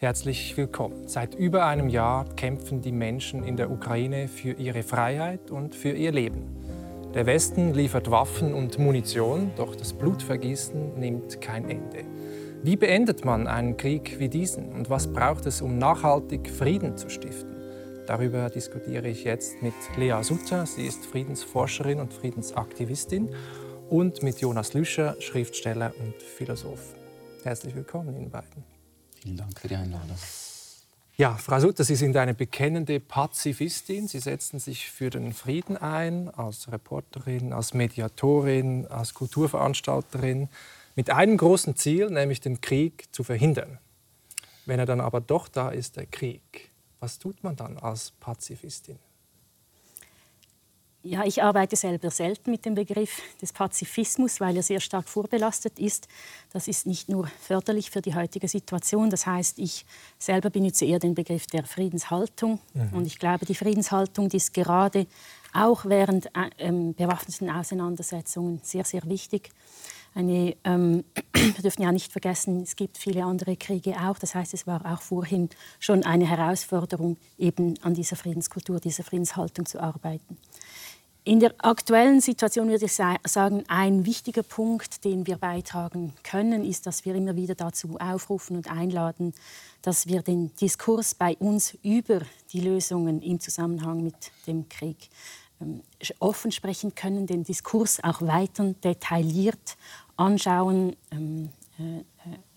[0.00, 1.08] Herzlich willkommen.
[1.08, 5.90] Seit über einem Jahr kämpfen die Menschen in der Ukraine für ihre Freiheit und für
[5.90, 7.10] ihr Leben.
[7.14, 12.04] Der Westen liefert Waffen und Munition, doch das Blutvergießen nimmt kein Ende.
[12.62, 17.10] Wie beendet man einen Krieg wie diesen und was braucht es, um nachhaltig Frieden zu
[17.10, 17.56] stiften?
[18.06, 20.64] Darüber diskutiere ich jetzt mit Lea Sutter.
[20.64, 23.34] Sie ist Friedensforscherin und Friedensaktivistin
[23.90, 26.94] und mit Jonas Lüscher, Schriftsteller und Philosoph.
[27.42, 28.77] Herzlich willkommen Ihnen beiden.
[29.22, 30.16] Vielen Dank für die Einladung.
[31.16, 34.06] Ja, Frau Sutter, Sie sind eine bekennende Pazifistin.
[34.06, 40.48] Sie setzen sich für den Frieden ein, als Reporterin, als Mediatorin, als Kulturveranstalterin,
[40.94, 43.78] mit einem großen Ziel, nämlich den Krieg zu verhindern.
[44.64, 48.98] Wenn er dann aber doch da ist, der Krieg, was tut man dann als Pazifistin?
[51.04, 55.78] Ja, ich arbeite selber selten mit dem Begriff des Pazifismus, weil er sehr stark vorbelastet
[55.78, 56.08] ist.
[56.52, 59.08] Das ist nicht nur förderlich für die heutige Situation.
[59.08, 59.86] Das heißt, ich
[60.18, 62.58] selber benutze eher den Begriff der Friedenshaltung.
[62.74, 62.92] Mhm.
[62.92, 65.06] Und ich glaube, die Friedenshaltung die ist gerade
[65.52, 69.50] auch während äh, ähm, bewaffneten Auseinandersetzungen sehr, sehr wichtig.
[70.14, 74.18] Eine, ähm, wir dürfen ja nicht vergessen, es gibt viele andere Kriege auch.
[74.18, 79.64] Das heißt, es war auch vorhin schon eine Herausforderung, eben an dieser Friedenskultur, dieser Friedenshaltung
[79.64, 80.36] zu arbeiten.
[81.28, 86.86] In der aktuellen Situation würde ich sagen, ein wichtiger Punkt, den wir beitragen können, ist,
[86.86, 89.34] dass wir immer wieder dazu aufrufen und einladen,
[89.82, 92.22] dass wir den Diskurs bei uns über
[92.54, 94.14] die Lösungen im Zusammenhang mit
[94.46, 95.10] dem Krieg
[95.60, 95.82] ähm,
[96.18, 99.76] offen sprechen können, den Diskurs auch weiter detailliert
[100.16, 101.57] anschauen ähm, äh,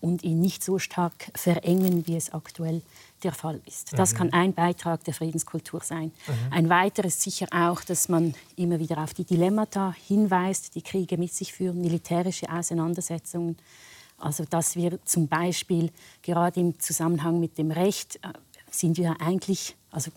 [0.00, 2.82] und ihn nicht so stark verengen, wie es aktuell
[3.22, 3.96] der Fall ist.
[3.96, 4.16] Das mhm.
[4.16, 6.12] kann ein Beitrag der Friedenskultur sein.
[6.26, 6.52] Mhm.
[6.52, 11.32] Ein weiteres sicher auch, dass man immer wieder auf die Dilemmata hinweist, die Kriege mit
[11.32, 13.56] sich führen, militärische Auseinandersetzungen.
[14.18, 15.90] Also dass wir zum Beispiel
[16.22, 18.32] gerade im Zusammenhang mit dem Recht äh,
[18.70, 20.10] sind wir eigentlich, also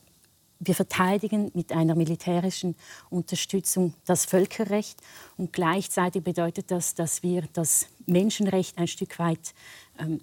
[0.60, 2.76] wir verteidigen mit einer militärischen
[3.10, 5.02] Unterstützung das Völkerrecht
[5.38, 9.54] und gleichzeitig bedeutet das, dass wir das Menschenrecht ein Stück weit
[10.00, 10.22] ähm,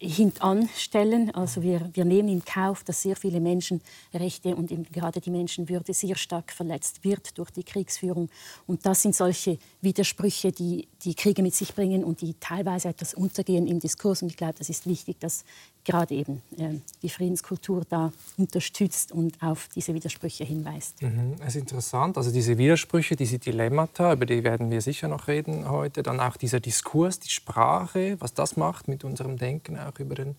[0.00, 1.34] hintanstellen.
[1.34, 6.16] Also wir, wir nehmen in Kauf, dass sehr viele Menschenrechte und gerade die Menschenwürde sehr
[6.16, 8.30] stark verletzt wird durch die Kriegsführung.
[8.66, 13.12] Und das sind solche Widersprüche, die die Kriege mit sich bringen und die teilweise etwas
[13.12, 14.22] untergehen im Diskurs.
[14.22, 15.44] Und ich glaube, das ist wichtig, dass
[15.84, 21.02] gerade eben äh, die Friedenskultur da unterstützt und auf diese Widersprüche hinweist.
[21.02, 21.36] Mhm.
[21.46, 26.02] Ist interessant, also diese Widersprüche, diese Dilemmata, über die werden wir sicher noch reden heute.
[26.02, 30.36] Dann auch dieser Diskurs, die Sprache, was das macht mit unserem Denken auch über den,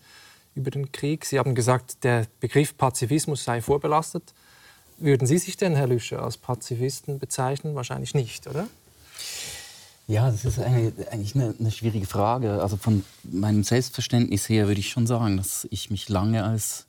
[0.54, 1.24] über den Krieg.
[1.24, 4.34] Sie haben gesagt, der Begriff Pazifismus sei vorbelastet.
[4.98, 7.74] Würden Sie sich denn, Herr Lüscher, als Pazifisten bezeichnen?
[7.74, 8.68] Wahrscheinlich nicht, oder?
[10.10, 12.60] Ja, das ist eigentlich eine, eine, schwierige Frage.
[12.60, 16.86] Also von meinem Selbstverständnis her würde ich schon sagen, dass ich mich lange als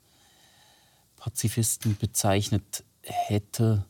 [1.18, 3.84] Pazifisten bezeichnet hätte.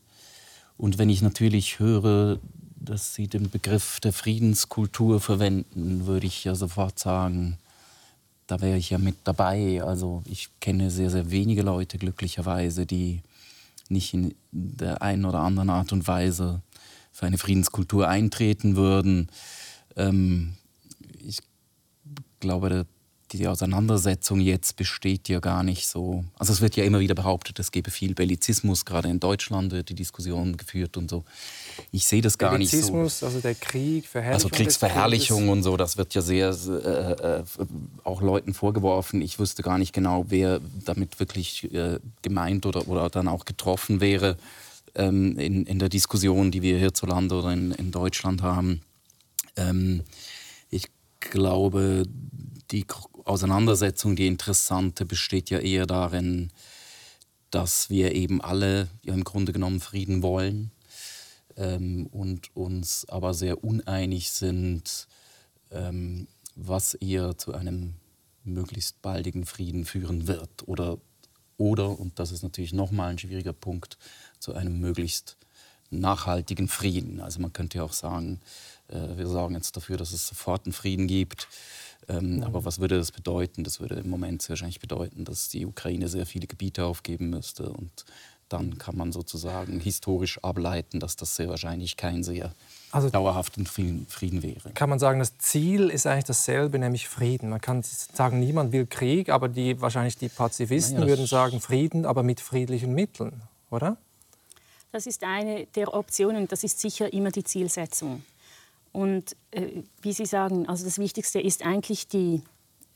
[0.76, 2.40] Und wenn ich natürlich höre,
[2.76, 7.56] dass Sie den Begriff der Friedenskultur verwenden, würde ich ja sofort sagen,
[8.46, 9.82] da wäre ich ja mit dabei.
[9.82, 13.22] Also ich kenne sehr, sehr wenige Leute glücklicherweise, die
[13.88, 16.60] nicht in der einen oder anderen Art und Weise
[17.12, 19.28] für eine Friedenskultur eintreten würden.
[19.96, 20.54] Ähm,
[21.24, 21.38] ich
[22.40, 22.86] glaube,
[23.32, 26.24] die Auseinandersetzung jetzt besteht ja gar nicht so.
[26.38, 29.88] Also es wird ja immer wieder behauptet, es gebe viel Bellizismus, gerade in Deutschland wird
[29.88, 31.24] die Diskussion geführt und so.
[31.90, 32.76] Ich sehe das gar nicht so.
[32.76, 34.50] Bellizismus, also der Krieg, Verherrlichung.
[34.50, 37.44] Also Kriegsverherrlichung und so, das wird ja sehr äh, äh,
[38.04, 39.22] auch Leuten vorgeworfen.
[39.22, 44.00] Ich wüsste gar nicht genau, wer damit wirklich äh, gemeint oder, oder dann auch getroffen
[44.00, 44.36] wäre
[44.94, 48.82] ähm, in, in der Diskussion, die wir hierzulande oder in, in Deutschland haben.
[49.56, 50.02] Ähm,
[50.70, 50.88] ich
[51.20, 52.04] glaube,
[52.70, 52.86] die
[53.24, 56.50] Auseinandersetzung, die interessante, besteht ja eher darin,
[57.50, 60.70] dass wir eben alle ja im Grunde genommen Frieden wollen
[61.56, 65.06] ähm, und uns aber sehr uneinig sind,
[65.70, 67.94] ähm, was eher zu einem
[68.44, 70.98] möglichst baldigen Frieden führen wird oder
[71.58, 73.96] oder, und das ist natürlich nochmal ein schwieriger Punkt,
[74.42, 75.36] zu einem möglichst
[75.90, 77.20] nachhaltigen Frieden.
[77.20, 78.40] Also man könnte ja auch sagen,
[78.88, 81.48] äh, wir sorgen jetzt dafür, dass es sofort einen Frieden gibt.
[82.08, 82.42] Ähm, mhm.
[82.42, 83.62] Aber was würde das bedeuten?
[83.62, 87.70] Das würde im Moment wahrscheinlich bedeuten, dass die Ukraine sehr viele Gebiete aufgeben müsste.
[87.70, 88.04] Und
[88.48, 92.52] dann kann man sozusagen historisch ableiten, dass das sehr wahrscheinlich kein sehr
[92.90, 94.70] also, dauerhaften Frieden wäre.
[94.74, 97.48] Kann man sagen, das Ziel ist eigentlich dasselbe, nämlich Frieden.
[97.48, 102.04] Man kann sagen, niemand will Krieg, aber die, wahrscheinlich die Pazifisten naja, würden sagen Frieden,
[102.04, 103.40] aber mit friedlichen Mitteln,
[103.70, 103.96] oder?
[104.92, 108.24] Das ist eine der Optionen, das ist sicher immer die Zielsetzung.
[108.92, 112.42] Und äh, wie Sie sagen, also das Wichtigste ist eigentlich die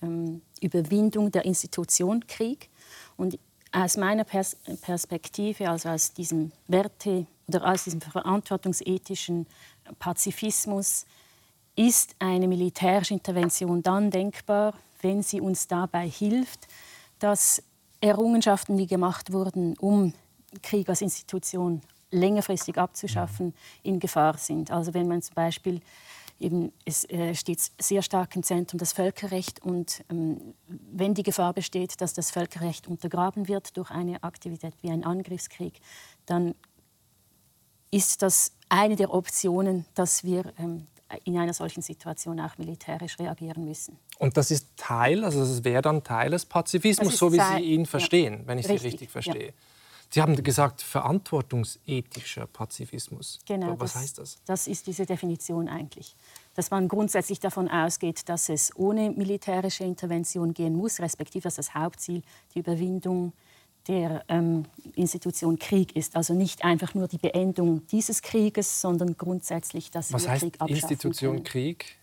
[0.03, 2.69] ähm, Überwindung der Institution Krieg.
[3.17, 3.39] Und
[3.73, 9.47] aus meiner Pers Perspektive, also aus diesem Werte oder aus diesem verantwortungsethischen
[9.99, 11.07] Pazifismus,
[11.77, 16.69] ist eine militärische Intervention dann denkbar, wenn sie uns dabei hilft,
[17.19, 17.63] dass
[18.01, 20.13] Errungenschaften, die gemacht wurden, um
[20.63, 24.71] Krieg als Institution längerfristig abzuschaffen, in Gefahr sind.
[24.71, 25.81] Also wenn man zum Beispiel
[26.39, 31.53] eben, es äh, steht sehr stark im Zentrum das Völkerrecht und ähm, wenn die Gefahr
[31.53, 35.81] besteht, dass das Völkerrecht untergraben wird durch eine Aktivität wie ein Angriffskrieg,
[36.27, 36.55] dann
[37.91, 40.87] ist das eine der Optionen, dass wir ähm,
[41.25, 43.97] in einer solchen Situation auch militärisch reagieren müssen.
[44.19, 47.87] Und das ist Teil, also das wäre dann Teil des Pazifismus, so wie Sie ihn
[47.87, 48.47] verstehen, ja.
[48.47, 49.47] wenn ich richtig, Sie richtig verstehe.
[49.47, 49.53] Ja.
[50.17, 53.39] Sie haben gesagt, verantwortungsethischer Pazifismus.
[53.45, 53.79] Genau.
[53.79, 54.39] Was das, heißt das?
[54.47, 56.17] Das ist diese Definition eigentlich.
[56.55, 61.75] Dass man grundsätzlich davon ausgeht, dass es ohne militärische Intervention gehen muss, respektive dass das
[61.75, 62.23] Hauptziel
[62.55, 63.35] die Überwindung
[63.89, 64.65] der ähm,
[64.95, 66.17] Institution Krieg ist.
[66.17, 70.55] Also nicht einfach nur die Beendung dieses Krieges, sondern grundsätzlich, dass Was wir heißt Krieg
[70.55, 71.45] abschaffen Institution können.
[71.45, 71.97] Krieg?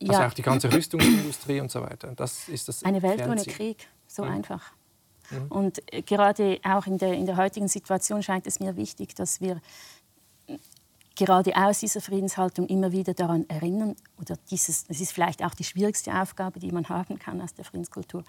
[0.00, 0.28] Also ja.
[0.28, 2.14] auch die ganze Rüstungsindustrie und so weiter.
[2.16, 4.30] Das ist das Eine Welt ohne Krieg, so mhm.
[4.30, 4.72] einfach.
[5.30, 5.46] Mhm.
[5.48, 9.60] Und gerade auch in der, in der heutigen Situation scheint es mir wichtig, dass wir
[11.16, 15.64] gerade aus dieser Friedenshaltung immer wieder daran erinnern, oder dieses, das ist vielleicht auch die
[15.64, 18.24] schwierigste Aufgabe, die man haben kann aus der Friedenskultur,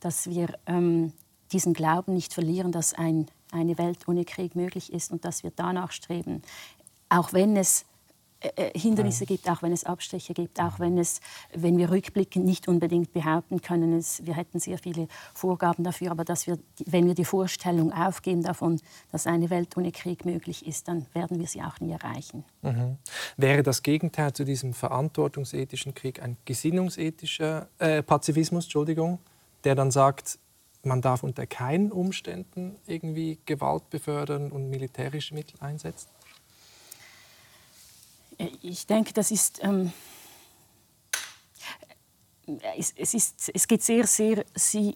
[0.00, 1.12] dass wir ähm,
[1.52, 5.52] diesen Glauben nicht verlieren, dass ein, eine Welt ohne Krieg möglich ist und dass wir
[5.54, 6.42] danach streben,
[7.08, 7.84] auch wenn es
[8.40, 11.20] äh, äh, Hindernisse gibt, auch wenn es Abstriche gibt, auch wenn, es,
[11.54, 16.24] wenn wir rückblickend nicht unbedingt behaupten können, es, wir hätten sehr viele Vorgaben dafür, aber
[16.24, 18.78] dass wir, wenn wir die Vorstellung aufgeben davon,
[19.10, 22.44] dass eine Welt ohne Krieg möglich ist, dann werden wir sie auch nie erreichen.
[22.60, 22.98] Mhm.
[23.38, 29.18] Wäre das Gegenteil zu diesem verantwortungsethischen Krieg ein gesinnungsethischer äh, Pazifismus, Entschuldigung,
[29.64, 30.38] der dann sagt,
[30.82, 36.08] man darf unter keinen Umständen irgendwie Gewalt befördern und militärische Mittel einsetzen?
[38.62, 39.92] Ich denke, das ist ähm,
[42.76, 44.44] es, es, ist, es gibt sehr, sehr,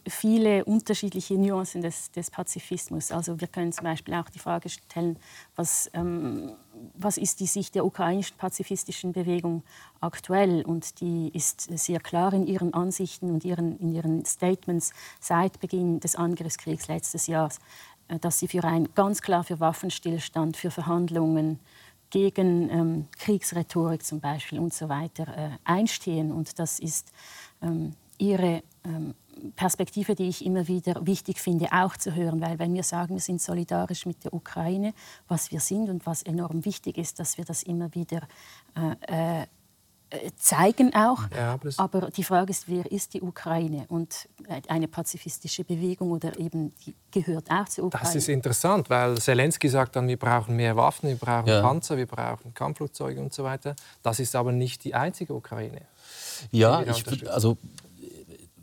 [0.07, 3.11] viele unterschiedliche Nuancen des, des, Pazifismus.
[3.11, 5.19] Also wir können zum Beispiel auch die Frage stellen,
[5.57, 6.53] was, ähm,
[6.95, 9.65] was ist die Sicht der ukrainischen pazifistischen Bewegung
[10.01, 10.63] aktuell?
[10.63, 15.99] Und die ist sehr klar in ihren Ansichten und ihren, in ihren Statements seit Beginn
[15.99, 17.59] des Angriffskriegs letztes Jahres,
[18.07, 21.59] äh, dass sie für ein, ganz klar für Waffenstillstand, für Verhandlungen,
[22.11, 26.33] gegen ähm, Kriegsrhetorik zum Beispiel und so weiter äh, einstehen.
[26.33, 27.13] Und das ist
[27.63, 29.15] ähm, ihre ähm,
[29.57, 32.41] Perspektive, die ich immer wieder wichtig finde, auch zu hören.
[32.41, 34.93] Weil wenn wir sagen, wir sind solidarisch mit der Ukraine,
[35.29, 38.27] was wir sind und was enorm wichtig ist, dass wir das immer wieder
[38.77, 39.47] äh, äh,
[40.37, 41.23] zeigen auch.
[41.35, 43.85] Ja, aber, aber, die Frage ist, wer ist die Ukraine?
[43.89, 44.29] Und
[44.69, 48.07] eine pazifistische Bewegung oder eben die gehört auch zur Ukraine.
[48.07, 51.61] Das ist interessant, weil Zelensky sagt dann, wir brauchen mehr Waffen, wir brauchen ja.
[51.63, 53.75] Panzer, wir brauchen Kampfflugzeuge und so weiter.
[54.03, 55.83] Das ist aber nicht die einzige Ukraine.
[56.51, 57.57] Ja, ich, also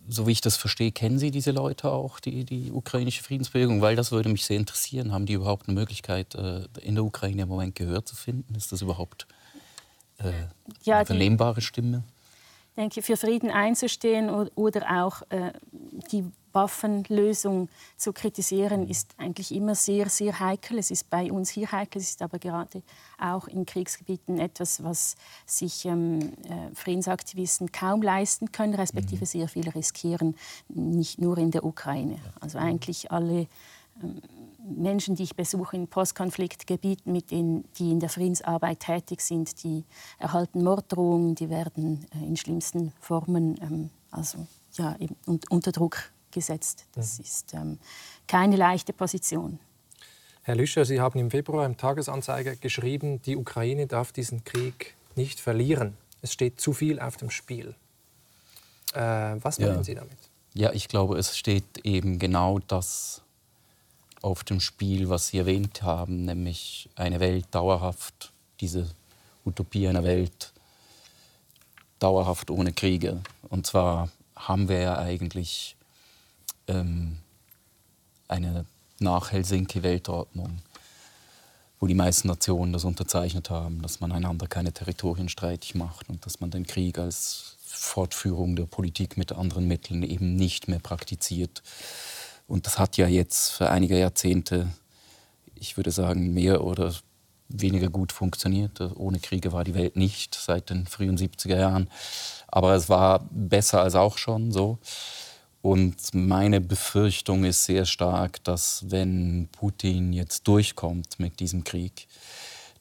[0.10, 3.82] so wie ich das verstehe, kennen Sie diese Leute auch, die, die ukrainische Friedensbewegung?
[3.82, 5.12] Weil das würde mich sehr interessieren.
[5.12, 8.56] Haben die überhaupt eine Möglichkeit, äh, in der Ukraine im Moment Gehör zu finden?
[8.56, 9.28] Ist das überhaupt
[10.20, 10.32] äh,
[10.84, 12.04] ja, vernehmbare Stimme?
[12.72, 15.52] Ich denke, für Frieden einzustehen oder auch äh,
[16.12, 16.24] die
[16.58, 20.80] Waffenlösung zu kritisieren, ist eigentlich immer sehr, sehr heikel.
[20.80, 22.82] Es ist bei uns hier heikel, es ist aber gerade
[23.20, 29.26] auch in Kriegsgebieten etwas, was sich ähm, äh, Friedensaktivisten kaum leisten können, respektive mhm.
[29.26, 30.36] sehr viel riskieren,
[30.68, 32.18] nicht nur in der Ukraine.
[32.40, 33.48] Also eigentlich alle
[34.70, 39.86] Menschen, die ich besuche in Postkonfliktgebieten, mit denen, die in der Friedensarbeit tätig sind, die
[40.20, 46.86] erhalten Morddrohungen, die werden äh, in schlimmsten Formen ähm, also, ja, eben, unter Druck gesetzt.
[46.94, 47.24] Das mhm.
[47.24, 47.80] ist ähm,
[48.28, 49.60] keine leichte Position.
[50.44, 55.40] Herr Lüscher, Sie haben im Februar im Tagesanzeiger geschrieben, die Ukraine darf diesen Krieg nicht
[55.40, 55.98] verlieren.
[56.22, 57.76] Es steht zu viel auf dem Spiel.
[58.94, 59.00] Äh,
[59.42, 59.84] was meinen ja.
[59.84, 60.18] Sie damit?
[60.54, 63.24] Ja, ich glaube, es steht eben genau das
[64.22, 68.88] auf dem Spiel, was Sie erwähnt haben, nämlich eine Welt dauerhaft, diese
[69.46, 70.52] Utopie einer Welt
[72.00, 73.22] dauerhaft ohne Kriege.
[73.50, 75.76] Und zwar haben wir ja eigentlich
[76.68, 77.18] ähm,
[78.28, 78.66] eine
[79.00, 80.60] nach Helsinki-Weltordnung,
[81.80, 86.26] wo die meisten Nationen das unterzeichnet haben, dass man einander keine Territorien streitig macht und
[86.26, 91.62] dass man den Krieg als Fortführung der Politik mit anderen Mitteln eben nicht mehr praktiziert.
[92.48, 94.68] Und das hat ja jetzt für einige Jahrzehnte,
[95.56, 96.94] ich würde sagen, mehr oder
[97.50, 98.80] weniger gut funktioniert.
[98.96, 101.90] Ohne Kriege war die Welt nicht seit den frühen 70er Jahren.
[102.48, 104.80] Aber es war besser als auch schon so.
[105.62, 112.08] Und meine Befürchtung ist sehr stark, dass wenn Putin jetzt durchkommt mit diesem Krieg,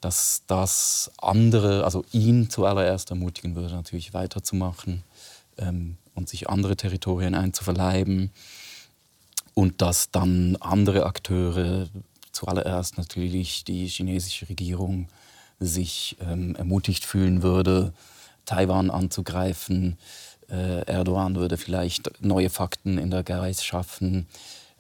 [0.00, 5.02] dass das andere, also ihn zuallererst ermutigen würde, natürlich weiterzumachen
[5.58, 8.30] ähm, und sich andere Territorien einzuverleiben.
[9.58, 11.88] Und dass dann andere Akteure,
[12.30, 15.08] zuallererst natürlich die chinesische Regierung,
[15.58, 17.94] sich ähm, ermutigt fühlen würde,
[18.44, 19.96] Taiwan anzugreifen.
[20.50, 24.26] Äh, Erdogan würde vielleicht neue Fakten in der Geist schaffen.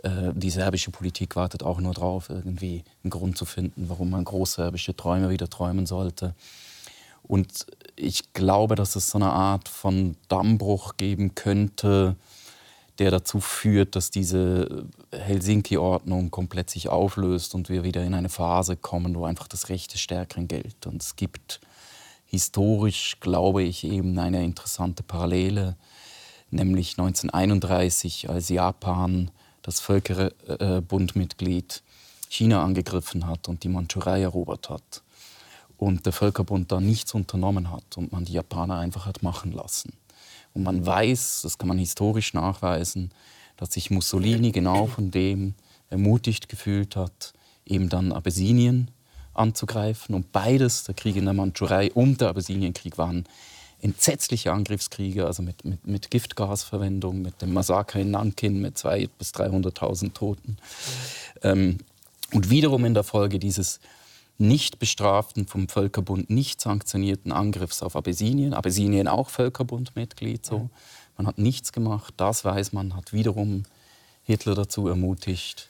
[0.02, 4.26] Äh, die serbische Politik wartet auch nur darauf, irgendwie einen Grund zu finden, warum man
[4.26, 6.34] großserbische Träume wieder träumen sollte.
[7.22, 7.64] Und
[7.96, 12.14] ich glaube, dass es so eine Art von Dammbruch geben könnte,
[12.98, 18.76] der dazu führt, dass diese Helsinki-Ordnung komplett sich auflöst und wir wieder in eine Phase
[18.76, 20.86] kommen, wo einfach das Recht des Stärkeren gilt.
[20.86, 21.60] Und es gibt
[22.26, 25.76] historisch, glaube ich, eben eine interessante Parallele,
[26.50, 29.30] nämlich 1931, als Japan
[29.62, 31.82] das Völkerbundmitglied
[32.28, 35.02] China angegriffen hat und die Mandschurei erobert hat.
[35.76, 39.92] Und der Völkerbund da nichts unternommen hat und man die Japaner einfach hat machen lassen.
[40.56, 43.10] Und man weiß, das kann man historisch nachweisen,
[43.58, 45.54] dass sich Mussolini genau von dem
[45.90, 47.34] ermutigt gefühlt hat,
[47.66, 48.90] eben dann Abessinien
[49.34, 50.14] anzugreifen.
[50.14, 53.26] Und beides, der Krieg in der Mandschurei und der Abessinienkrieg, waren
[53.82, 59.34] entsetzliche Angriffskriege, also mit, mit, mit Giftgasverwendung, mit dem Massaker in Nankin mit 200.000 bis
[59.34, 60.56] 300.000 Toten.
[61.42, 61.76] Ähm,
[62.32, 63.78] und wiederum in der Folge dieses
[64.38, 68.54] nicht bestraften, vom Völkerbund nicht sanktionierten Angriffs auf Abessinien.
[68.54, 70.44] Abessinien auch Völkerbundmitglied.
[70.44, 70.70] So.
[71.16, 73.64] Man hat nichts gemacht, das weiß man, hat wiederum
[74.24, 75.68] Hitler dazu ermutigt,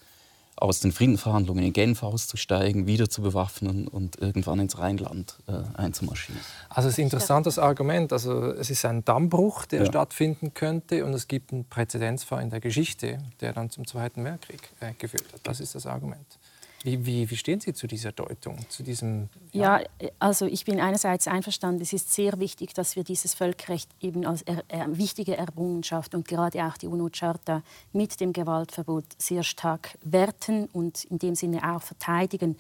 [0.56, 6.40] aus den Friedensverhandlungen in Genf auszusteigen, wieder zu bewaffnen und irgendwann ins Rheinland äh, einzumarschieren.
[6.70, 8.12] Also es ist ein interessantes Argument.
[8.12, 9.86] Also es ist ein Dammbruch, der ja.
[9.86, 14.70] stattfinden könnte und es gibt einen Präzedenzfall in der Geschichte, der dann zum Zweiten Weltkrieg
[14.80, 15.40] äh, geführt hat.
[15.42, 16.38] Das ist das Argument.
[16.86, 19.28] Wie, wie, wie, stehen Sie zu dieser Deutung, zu diesem?
[19.50, 19.80] Ja.
[19.80, 20.08] ja.
[20.20, 21.82] also ich bin einerseits einverstanden.
[21.82, 26.28] Es ist sehr wichtig, dass wir dieses Völkerrecht eben als er, er, wichtige Errungenschaft und
[26.28, 31.82] gerade auch die UNO-Charta mit dem Gewaltverbot sehr stark werten und in dem Sinne auch
[31.82, 32.56] verteidigen.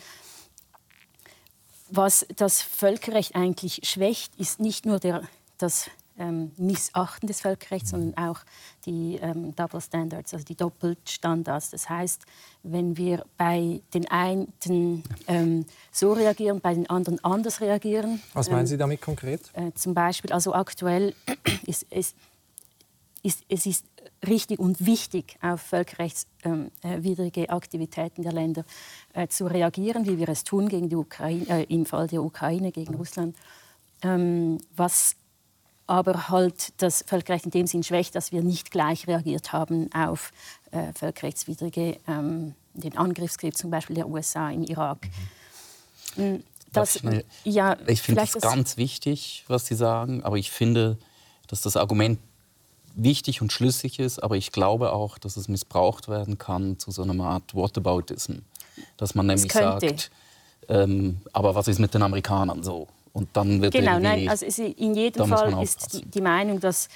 [1.88, 5.22] Was das Völkerrecht eigentlich schwächt, ist nicht nur der,
[5.58, 8.40] das ähm, Missachten des Völkerrechts, sondern auch
[8.84, 11.70] die ähm, Double Standards, also die Doppelstandards.
[11.70, 12.22] Das heißt,
[12.62, 14.52] wenn wir bei den einen
[15.26, 18.20] ähm, so reagieren, bei den anderen anders reagieren.
[18.34, 19.40] Was meinen ähm, Sie damit konkret?
[19.52, 21.14] Äh, zum Beispiel, also aktuell
[21.66, 22.14] ist es
[23.22, 23.84] ist, es ist
[24.26, 28.64] richtig und wichtig, auf völkerrechtswidrige ähm, äh, Aktivitäten der Länder
[29.14, 32.70] äh, zu reagieren, wie wir es tun gegen die Ukraine, äh, im Fall der Ukraine
[32.72, 33.36] gegen Russland.
[34.02, 35.16] Ähm, was
[35.86, 40.32] aber halt das Völkerrecht in dem Sinn schwächt, dass wir nicht gleich reagiert haben auf
[40.72, 45.08] äh, völkerrechtswidrige, ähm, den Angriffskrieg zum Beispiel der USA im Irak.
[46.16, 46.42] Mhm.
[46.72, 50.98] Das, ich, ja, ich finde es ganz wichtig, was Sie sagen, aber ich finde,
[51.46, 52.18] dass das Argument
[52.94, 57.02] wichtig und schlüssig ist, aber ich glaube auch, dass es missbraucht werden kann zu so
[57.02, 58.38] einer Art Whataboutism.
[58.96, 60.10] Dass man nämlich sagt,
[60.68, 62.88] ähm, aber was ist mit den Amerikanern so?
[63.16, 66.90] Und dann wird genau, nein, also in jedem Fall ist die, die, Meinung, dass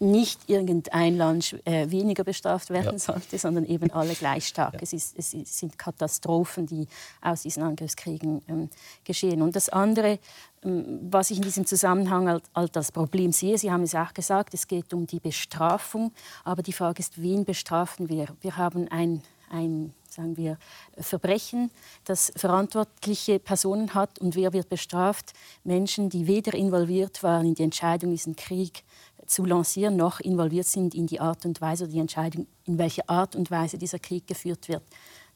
[0.00, 2.98] nicht irgendein Land äh, weniger bestraft werden ja.
[2.98, 4.74] sollte, sondern eben alle gleich stark.
[4.74, 4.80] Ja.
[4.82, 6.88] Es, ist, es, sind Katastrophen, die
[7.22, 8.70] aus diesen Angriffskriegen ähm,
[9.04, 9.40] geschehen.
[9.40, 10.18] Und das andere,
[10.64, 14.52] ähm, was ich in diesem Zusammenhang als, als Problem sehe, Sie haben es auch gesagt,
[14.52, 16.10] es geht um die Bestrafung.
[16.42, 18.26] Aber die Frage ist, wen bestrafen wir?
[18.40, 20.58] Wir haben ein, ein sagen wir,
[20.98, 21.70] Verbrechen,
[22.04, 24.18] das verantwortliche Personen hat.
[24.18, 25.32] Und wer wird bestraft?
[25.62, 28.82] Menschen, die weder involviert waren in die Entscheidung, diesen Krieg
[29.26, 33.36] zu lancieren, noch involviert sind in die Art und Weise die Entscheidung, in welche Art
[33.36, 34.82] und Weise dieser Krieg geführt wird.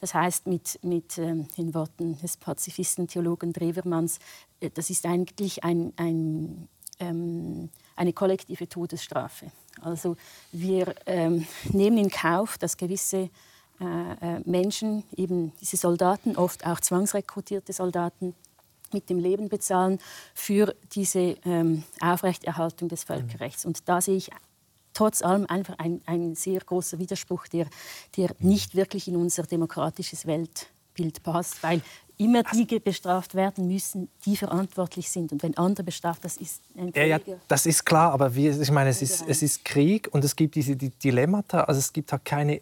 [0.01, 4.19] Das heißt, mit, mit ähm, den Worten des Pazifisten, Theologen Drewermanns,
[4.61, 6.69] äh, das ist eigentlich ein, ein,
[7.01, 9.51] ähm, eine kollektive Todesstrafe.
[9.83, 10.17] Also
[10.53, 13.29] wir ähm, nehmen in Kauf, dass gewisse
[14.45, 18.35] Menschen, eben diese Soldaten, oft auch zwangsrekrutierte Soldaten,
[18.93, 19.99] mit dem Leben bezahlen
[20.35, 23.65] für diese ähm, Aufrechterhaltung des Völkerrechts.
[23.65, 24.31] Und da sehe ich
[24.93, 27.67] trotz allem einfach ein, ein sehr großer Widerspruch, der,
[28.17, 31.81] der nicht wirklich in unser demokratisches Weltbild passt, weil
[32.19, 35.33] immer die bestraft werden müssen, die verantwortlich sind.
[35.33, 37.19] Und wenn andere bestraft, das ist ein ja, ja,
[37.49, 40.55] das ist klar, aber wie, ich meine, es ist, es ist Krieg und es gibt
[40.55, 42.61] diese die Dilemmata, also es gibt halt keine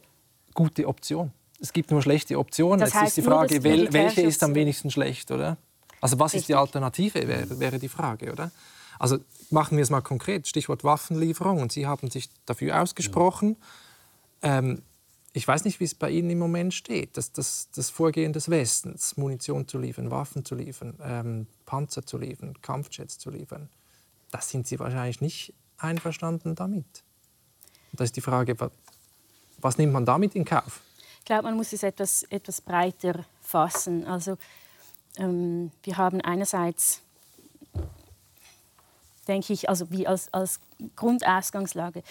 [0.59, 1.31] gute Option.
[1.61, 2.81] Es gibt nur schlechte Optionen.
[2.81, 5.57] Das heißt Jetzt ist die Frage, wel, welche ist am wenigsten schlecht, oder?
[6.01, 8.51] Also was ist die Alternative, wäre, wäre die Frage, oder?
[8.99, 9.19] Also
[9.51, 11.63] machen wir es mal konkret, Stichwort Waffenlieferung.
[11.63, 13.57] Und Sie haben sich dafür ausgesprochen.
[14.43, 14.59] Ja.
[14.59, 14.83] Ähm,
[15.33, 18.51] ich weiß nicht, wie es bei Ihnen im Moment steht, das, das, das Vorgehen des
[18.51, 23.69] Westens, Munition zu liefern, Waffen zu liefern, ähm, Panzer zu liefern, Kampfjets zu liefern.
[24.33, 27.05] Da sind Sie wahrscheinlich nicht einverstanden damit.
[27.93, 28.57] Da ist die Frage,
[29.59, 30.81] was nimmt man damit in Kauf?
[31.19, 34.07] Ich glaube, man muss es etwas, etwas breiter fassen.
[34.07, 34.37] Also,
[35.19, 37.03] ähm, wir haben einerseits,
[39.27, 40.61] denke ich, also wie als, als
[40.97, 42.03] Grundausgangslage,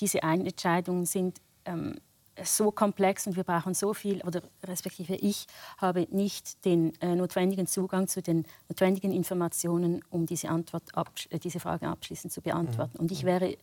[0.00, 1.96] diese Entscheidungen sind ähm,
[2.44, 5.46] so komplex und wir brauchen so viel, oder respektive ich
[5.78, 10.84] habe nicht den äh, notwendigen Zugang zu den notwendigen Informationen, um diese, Antwort
[11.30, 12.92] äh, diese Frage abschließend zu beantworten.
[12.94, 13.00] Mhm.
[13.00, 13.56] Und ich wäre,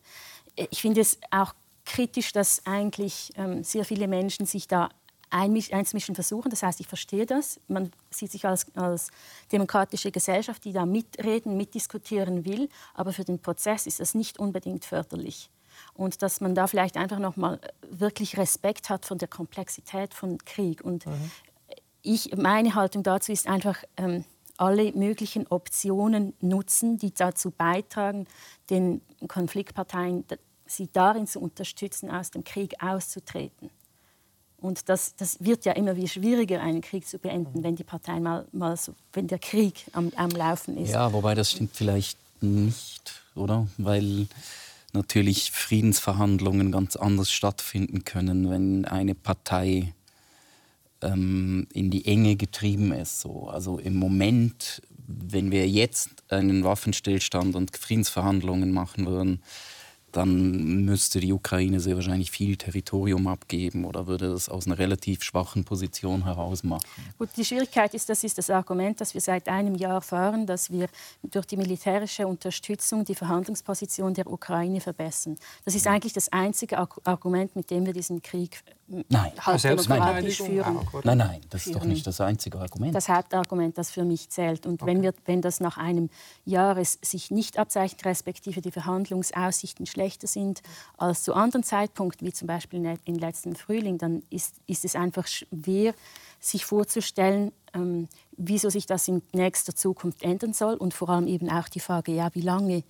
[0.56, 1.54] äh, ich finde es auch
[1.86, 4.90] kritisch, dass eigentlich ähm, sehr viele Menschen sich da
[5.30, 6.50] einzumischen versuchen.
[6.50, 7.60] Das heißt, ich verstehe das.
[7.66, 9.10] Man sieht sich als, als
[9.50, 12.68] demokratische Gesellschaft, die da mitreden, mitdiskutieren will.
[12.94, 15.50] Aber für den Prozess ist das nicht unbedingt förderlich
[15.94, 20.38] und dass man da vielleicht einfach noch mal wirklich Respekt hat von der Komplexität von
[20.38, 20.82] Krieg.
[20.82, 21.30] Und mhm.
[22.02, 24.24] ich, meine Haltung dazu ist einfach ähm,
[24.56, 28.26] alle möglichen Optionen nutzen, die dazu beitragen,
[28.70, 30.24] den Konfliktparteien
[30.66, 33.70] sie darin zu unterstützen, aus dem Krieg auszutreten.
[34.58, 38.18] Und das, das wird ja immer wieder schwieriger, einen Krieg zu beenden, wenn die Partei
[38.20, 40.90] mal, mal so, wenn der Krieg am, am Laufen ist.
[40.90, 43.68] Ja, wobei das stimmt vielleicht nicht, oder?
[43.76, 44.26] Weil
[44.92, 49.92] natürlich Friedensverhandlungen ganz anders stattfinden können, wenn eine Partei
[51.02, 53.20] ähm, in die Enge getrieben ist.
[53.20, 53.48] So.
[53.48, 59.42] Also im Moment, wenn wir jetzt einen Waffenstillstand und Friedensverhandlungen machen würden,
[60.16, 65.22] dann müsste die Ukraine sehr wahrscheinlich viel Territorium abgeben oder würde das aus einer relativ
[65.22, 66.82] schwachen Position heraus machen.
[67.18, 70.70] Gut, die Schwierigkeit ist, das ist das Argument, das wir seit einem Jahr fahren, dass
[70.70, 70.88] wir
[71.22, 75.36] durch die militärische Unterstützung die Verhandlungsposition der Ukraine verbessern.
[75.64, 80.78] Das ist eigentlich das einzige Argument, mit dem wir diesen Krieg Nein, demokratisch führen.
[81.02, 82.94] Nein, nein, das ist doch nicht das einzige Argument.
[82.94, 84.64] Das Hauptargument, das für mich zählt.
[84.64, 84.92] Und okay.
[84.92, 86.08] wenn, wir, wenn das nach einem
[86.44, 90.62] Jahr sich nicht abzeichnet, respektive die Verhandlungsaussichten schlechter sind
[90.96, 95.26] als zu anderen Zeitpunkten, wie zum Beispiel im letzten Frühling, dann ist, ist es einfach
[95.26, 95.94] schwer,
[96.38, 100.74] sich vorzustellen, ähm, wieso sich das in nächster Zukunft ändern soll.
[100.74, 102.84] Und vor allem eben auch die Frage, ja, wie lange,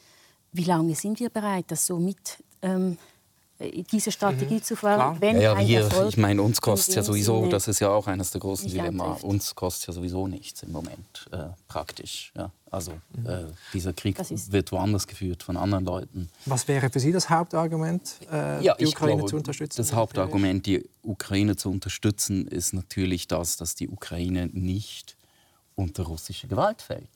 [0.52, 3.15] wie lange sind wir bereit, das so mit ähm, äh,
[3.58, 4.62] diese Strategie mhm.
[4.62, 7.80] zu fahren, wenn ja, ja, wir, Ich meine, uns kostet ja sowieso, Sinne das ist
[7.80, 12.32] ja auch eines der großen Dilemma, uns kostet ja sowieso nichts im Moment äh, praktisch.
[12.36, 12.50] Ja.
[12.70, 13.26] Also mhm.
[13.26, 14.18] äh, dieser Krieg
[14.50, 16.28] wird woanders geführt von anderen Leuten.
[16.44, 19.76] Was wäre für Sie das Hauptargument, äh, ja, die Ukraine glaube, zu unterstützen?
[19.78, 25.16] Das Hauptargument, die Ukraine zu unterstützen, ist natürlich das, dass die Ukraine nicht
[25.76, 27.08] unter russische Gewalt fällt.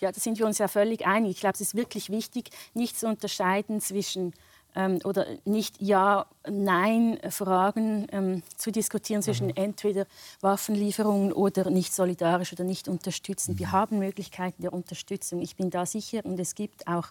[0.00, 1.32] Ja, da sind wir uns ja völlig einig.
[1.32, 4.32] Ich glaube, es ist wirklich wichtig, nicht zu unterscheiden zwischen
[4.74, 9.54] ähm, oder nicht Ja-Nein-Fragen ähm, zu diskutieren zwischen mhm.
[9.56, 10.06] entweder
[10.40, 13.54] Waffenlieferungen oder nicht solidarisch oder nicht unterstützen.
[13.54, 13.58] Mhm.
[13.58, 15.40] Wir haben Möglichkeiten der Unterstützung.
[15.40, 17.08] Ich bin da sicher und es gibt auch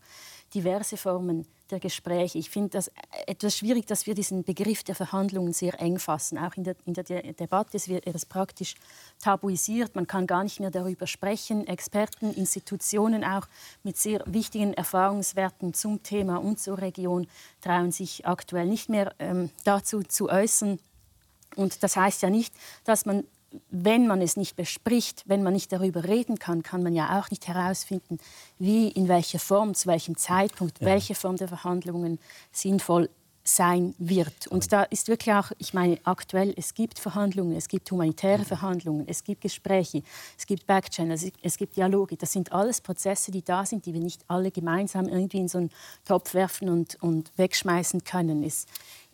[0.54, 2.38] diverse Formen der Gespräche.
[2.38, 2.92] Ich finde das
[3.26, 6.38] etwas schwierig, dass wir diesen Begriff der Verhandlungen sehr eng fassen.
[6.38, 8.76] Auch in der, in der De Debatte wird er praktisch
[9.20, 9.96] tabuisiert.
[9.96, 11.68] Man kann gar nicht mehr darüber sprechen.
[11.68, 13.48] Experten, Institutionen auch
[13.84, 17.28] mit sehr wichtigen Erfahrungswerten zum Thema und zur Region
[17.62, 20.80] trauen sich aktuell nicht mehr ähm, dazu zu äußern.
[21.56, 22.54] Und das heißt ja nicht,
[22.84, 23.24] dass man
[23.70, 27.30] wenn man es nicht bespricht, wenn man nicht darüber reden kann, kann man ja auch
[27.30, 28.20] nicht herausfinden,
[28.60, 30.88] wie, in welcher Form, zu welchem Zeitpunkt, ja.
[30.88, 32.20] welche Form der Verhandlungen
[32.52, 33.10] sinnvoll
[33.48, 34.48] sein wird.
[34.48, 39.08] Und da ist wirklich auch, ich meine, aktuell, es gibt Verhandlungen, es gibt humanitäre Verhandlungen,
[39.08, 40.04] es gibt Gespräche,
[40.38, 42.18] es gibt Backchannels, es gibt Dialoge.
[42.18, 45.60] Das sind alles Prozesse, die da sind, die wir nicht alle gemeinsam irgendwie in so
[45.60, 45.72] einen
[46.06, 48.44] Topf werfen und, und wegschmeißen können.
[48.44, 48.66] Es,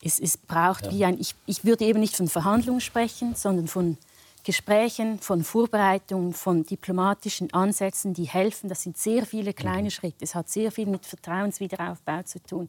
[0.02, 0.91] es, es braucht ja.
[0.91, 3.98] wie ein, ich, ich würde eben nicht von Verhandlungen sprechen, sondern von
[4.44, 8.68] Gesprächen, von Vorbereitungen, von diplomatischen Ansätzen, die helfen.
[8.68, 9.92] Das sind sehr viele kleine mhm.
[9.92, 10.18] Schritte.
[10.20, 12.68] Es hat sehr viel mit Vertrauenswiederaufbau zu tun.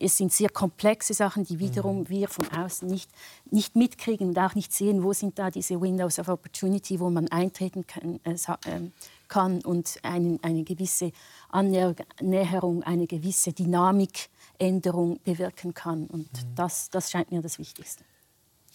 [0.00, 2.08] Es sind sehr komplexe Sachen, die wiederum mhm.
[2.08, 3.10] wir von außen nicht,
[3.50, 7.26] nicht mitkriegen und auch nicht sehen, wo sind da diese Windows of Opportunity, wo man
[7.28, 8.92] eintreten kann, äh, ähm,
[9.26, 11.10] kann und ein, eine gewisse
[11.50, 16.06] Annäherung, eine gewisse Dynamikänderung bewirken kann.
[16.06, 16.54] Und mhm.
[16.54, 18.04] das, das scheint mir das Wichtigste.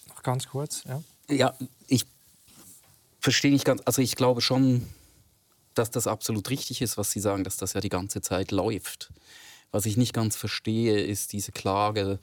[0.08, 1.02] Noch ganz kurz, ja.
[1.30, 1.54] Ja,
[1.86, 2.06] ich
[3.24, 3.80] verstehe nicht ganz.
[3.86, 4.86] Also ich glaube schon,
[5.72, 9.12] dass das absolut richtig ist, was Sie sagen, dass das ja die ganze Zeit läuft.
[9.70, 12.20] Was ich nicht ganz verstehe, ist diese Klage,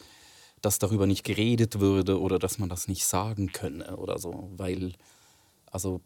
[0.62, 4.94] dass darüber nicht geredet würde oder dass man das nicht sagen könne oder so, weil
[5.66, 6.02] also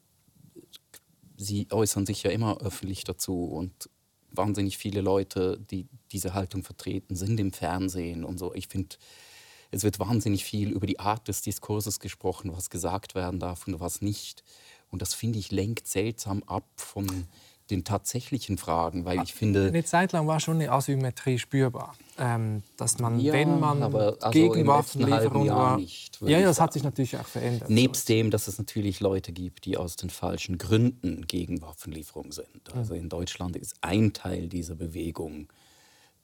[1.35, 3.89] Sie äußern sich ja immer öffentlich dazu und
[4.31, 8.53] wahnsinnig viele Leute, die diese Haltung vertreten, sind im Fernsehen und so.
[8.53, 8.95] Ich finde,
[9.71, 13.77] es wird wahnsinnig viel über die Art des Diskurses gesprochen, was gesagt werden darf und
[13.81, 14.41] was nicht.
[14.95, 17.27] Und das finde ich lenkt seltsam ab von
[17.69, 19.67] den tatsächlichen Fragen, weil ich finde...
[19.67, 24.15] Eine Zeit lang war schon eine Asymmetrie spürbar, ähm, dass man, ja, wenn man aber
[24.21, 25.77] also gegen Waffenlieferungen war...
[25.77, 27.69] Nicht, ja, ja, das hat sich natürlich auch verändert.
[27.69, 32.73] Nebst dem, dass es natürlich Leute gibt, die aus den falschen Gründen gegen Waffenlieferungen sind.
[32.73, 35.51] Also in Deutschland ist ein Teil dieser Bewegung,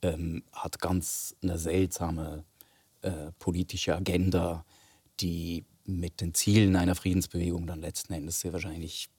[0.02, 2.46] ähm, hat ganz eine seltsame
[3.02, 4.64] äh, politische Agenda,
[5.20, 5.66] die
[6.00, 9.10] mit den Zielen einer Friedensbewegung dann letzten Endes sehr wahrscheinlich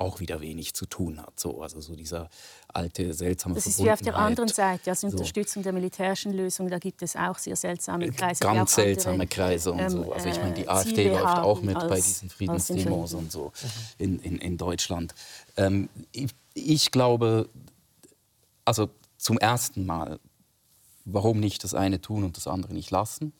[0.00, 1.38] auch wieder wenig zu tun hat.
[1.38, 2.30] So, also so dieser
[2.68, 5.64] alte, seltsame Das ist wie auf der anderen Seite, also Unterstützung so.
[5.64, 8.42] der militärischen Lösung, da gibt es auch sehr seltsame äh, Kreise.
[8.42, 10.12] Ganz seltsame Kreise und ähm, so.
[10.12, 13.52] Also ich meine, die äh, AfD Ziele läuft auch mit bei diesen Friedensdemos und so
[13.98, 15.14] in, in, in Deutschland.
[15.56, 17.50] Ähm, ich, ich glaube,
[18.64, 18.88] also
[19.18, 20.18] zum ersten Mal,
[21.04, 23.34] warum nicht das eine tun und das andere nicht lassen?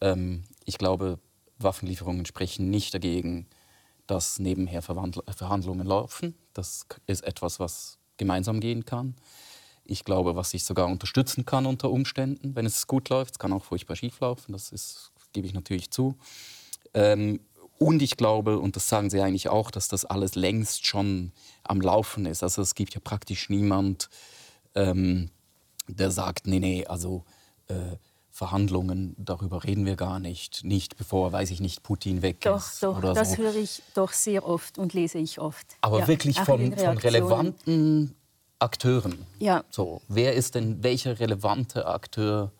[0.00, 1.18] Ähm, ich glaube,
[1.62, 3.46] Waffenlieferungen sprechen nicht dagegen,
[4.06, 6.34] dass nebenher Verhandlungen laufen.
[6.52, 9.14] Das ist etwas, was gemeinsam gehen kann.
[9.84, 13.34] Ich glaube, was ich sogar unterstützen kann unter Umständen, wenn es gut läuft.
[13.34, 16.16] Es kann auch furchtbar schief laufen, das ist, gebe ich natürlich zu.
[16.94, 17.40] Ähm,
[17.78, 21.32] und ich glaube, und das sagen Sie eigentlich auch, dass das alles längst schon
[21.64, 22.44] am Laufen ist.
[22.44, 24.08] Also es gibt ja praktisch niemand,
[24.76, 25.30] ähm,
[25.88, 27.24] der sagt, nee, nee, also
[27.66, 27.96] äh,
[28.34, 32.82] Verhandlungen, darüber reden wir gar nicht, nicht bevor, weiß ich nicht, Putin weg doch, ist.
[32.82, 33.36] Doch, oder das so.
[33.36, 35.66] höre ich doch sehr oft und lese ich oft.
[35.82, 38.14] Aber ja, wirklich von, von, relevanten
[38.58, 39.26] Akteuren.
[39.38, 39.64] Ja.
[39.68, 42.52] So, wer ist denn, welcher relevante Akteur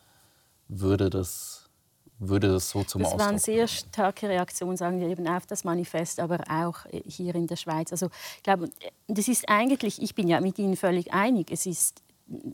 [0.68, 1.70] würde das,
[2.18, 5.46] würde das so zum das Ausdruck Das waren sehr starke Reaktionen, sagen wir eben auf
[5.46, 7.92] das Manifest, aber auch äh, hier in der Schweiz.
[7.92, 8.68] Also ich glaube,
[9.08, 12.02] das ist eigentlich, ich bin ja mit Ihnen völlig einig, es ist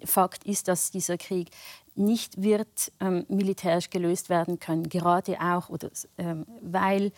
[0.04, 1.50] Fakt ist, dass dieser Krieg
[1.94, 7.12] nicht wird ähm, militärisch gelöst werden können, gerade auch, oder, ähm, weil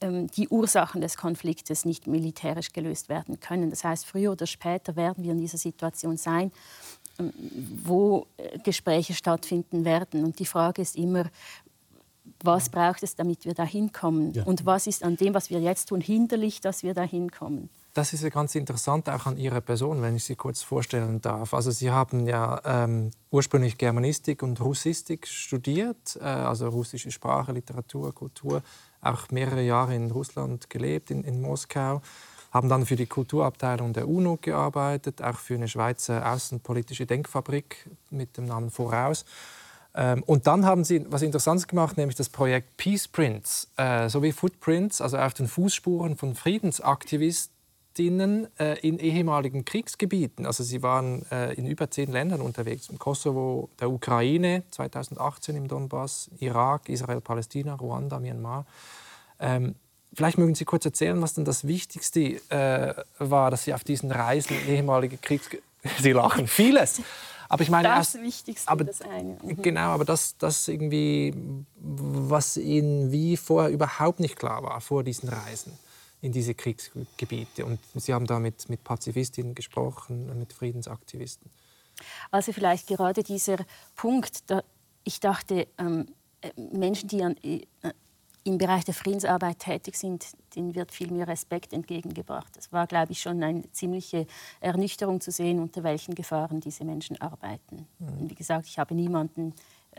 [0.00, 3.70] ähm, die Ursachen des Konfliktes nicht militärisch gelöst werden können.
[3.70, 6.52] Das heißt, früher oder später werden wir in dieser Situation sein,
[7.18, 7.32] ähm,
[7.84, 10.24] wo äh, Gespräche stattfinden werden.
[10.24, 11.24] Und die Frage ist immer,
[12.40, 14.34] was braucht es, damit wir da hinkommen?
[14.34, 14.44] Ja.
[14.44, 17.70] Und was ist an dem, was wir jetzt tun, hinderlich, dass wir da hinkommen?
[17.96, 21.54] Das ist ja ganz interessant auch an Ihrer Person, wenn ich Sie kurz vorstellen darf.
[21.54, 28.14] Also Sie haben ja ähm, ursprünglich Germanistik und Russistik studiert, äh, also russische Sprache, Literatur,
[28.14, 28.62] Kultur,
[29.00, 32.02] auch mehrere Jahre in Russland gelebt, in, in Moskau
[32.52, 38.36] haben dann für die Kulturabteilung der UNO gearbeitet, auch für eine Schweizer außenpolitische Denkfabrik mit
[38.36, 39.24] dem Namen Voraus.
[39.94, 44.32] Ähm, und dann haben sie was Interessantes gemacht, nämlich das Projekt Peace Prints, äh, sowie
[44.32, 47.55] Footprints, also auf den Fußspuren von Friedensaktivisten
[47.96, 50.46] Journalistinnen äh, in ehemaligen Kriegsgebieten.
[50.46, 52.88] Also sie waren äh, in über zehn Ländern unterwegs.
[52.88, 58.66] Im Kosovo, der Ukraine 2018 im Donbass, Irak, Israel, Palästina, Ruanda, Myanmar.
[59.40, 59.74] Ähm,
[60.12, 64.10] vielleicht mögen Sie kurz erzählen, was denn das Wichtigste äh, war, dass Sie auf diesen
[64.10, 65.64] Reisen ehemalige Kriegsgebiete...
[66.00, 67.00] Sie lachen vieles.
[67.48, 69.38] Aber ich meine, das erst, Wichtigste, aber, das eine.
[69.40, 69.62] Mhm.
[69.62, 71.32] Genau, aber das, das irgendwie,
[71.76, 75.78] was Ihnen wie vorher überhaupt nicht klar war vor diesen Reisen
[76.20, 77.64] in diese Kriegsgebiete.
[77.64, 81.50] Und Sie haben da mit, mit Pazifistinnen gesprochen, mit Friedensaktivisten.
[82.30, 83.58] Also vielleicht gerade dieser
[83.94, 84.62] Punkt, da
[85.04, 86.06] ich dachte, ähm,
[86.40, 87.60] äh, Menschen, die an, äh,
[88.46, 90.24] im Bereich der Friedensarbeit tätig sind,
[90.54, 92.56] denen wird viel mehr Respekt entgegengebracht.
[92.56, 94.26] Es war, glaube ich, schon eine ziemliche
[94.60, 97.88] Ernüchterung zu sehen, unter welchen Gefahren diese Menschen arbeiten.
[97.98, 98.08] Mhm.
[98.20, 99.52] Und wie gesagt, ich habe niemanden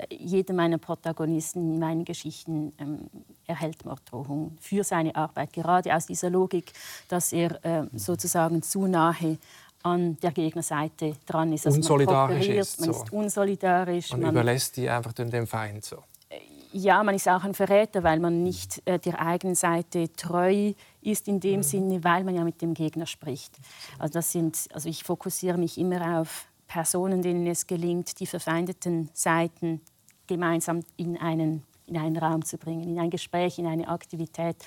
[0.10, 3.10] jeder meiner Protagonisten in meinen Geschichten ähm,
[3.46, 6.72] erhält Morddrohungen für seine Arbeit, gerade aus dieser Logik,
[7.08, 9.38] dass er äh, sozusagen zu nahe
[9.84, 11.66] an der Gegnerseite dran ist.
[11.66, 13.04] Also unsolidarisch man ist, man so.
[13.04, 14.12] ist unsolidarisch.
[14.12, 15.98] Man, man überlässt die einfach dem Feind so.
[16.30, 16.40] Äh,
[16.74, 21.28] ja, man ist auch ein Verräter, weil man nicht äh, der eigenen Seite treu ist
[21.28, 21.64] in dem mhm.
[21.64, 23.58] Sinne, weil man ja mit dem Gegner spricht.
[23.98, 29.10] Also das sind, also ich fokussiere mich immer auf Personen, denen es gelingt, die verfeindeten
[29.14, 29.82] Seiten
[30.28, 34.58] gemeinsam in einen, in einen Raum zu bringen, in ein Gespräch, in eine Aktivität.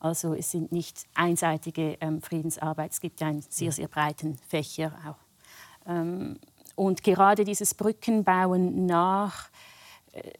[0.00, 5.90] Also es sind nicht einseitige ähm, Friedensarbeit, es gibt einen sehr, sehr breiten Fächer auch.
[5.90, 6.38] Ähm,
[6.76, 9.50] und gerade dieses Brückenbauen nach
[10.12, 10.30] äh,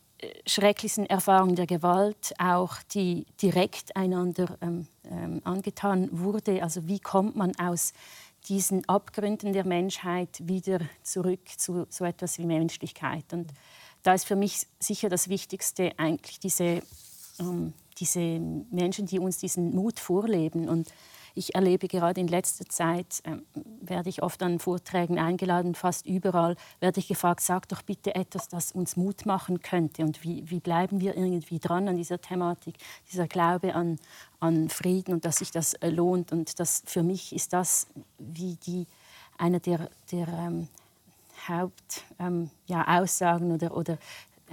[0.46, 6.62] schrecklichsten Erfahrungen der Gewalt, auch die direkt einander ähm, ähm, angetan wurde.
[6.62, 7.92] Also wie kommt man aus
[8.48, 13.32] diesen Abgründen der Menschheit wieder zurück zu so etwas wie Menschlichkeit.
[13.32, 13.52] Und
[14.02, 16.82] da ist für mich sicher das Wichtigste eigentlich diese,
[17.40, 18.20] ähm, diese
[18.70, 20.68] Menschen, die uns diesen Mut vorleben.
[20.68, 20.88] Und
[21.38, 23.36] ich erlebe gerade in letzter Zeit, äh,
[23.80, 28.48] werde ich oft an Vorträgen eingeladen, fast überall werde ich gefragt, sag doch bitte etwas,
[28.48, 30.02] das uns Mut machen könnte.
[30.02, 32.74] Und wie, wie bleiben wir irgendwie dran an dieser Thematik,
[33.10, 33.98] dieser Glaube an,
[34.40, 36.32] an Frieden und dass sich das äh, lohnt.
[36.32, 37.86] Und das, für mich ist das
[38.18, 38.86] wie die,
[39.38, 40.68] eine der, der ähm,
[41.46, 42.50] Hauptaussagen
[43.50, 43.98] ähm, ja, oder, oder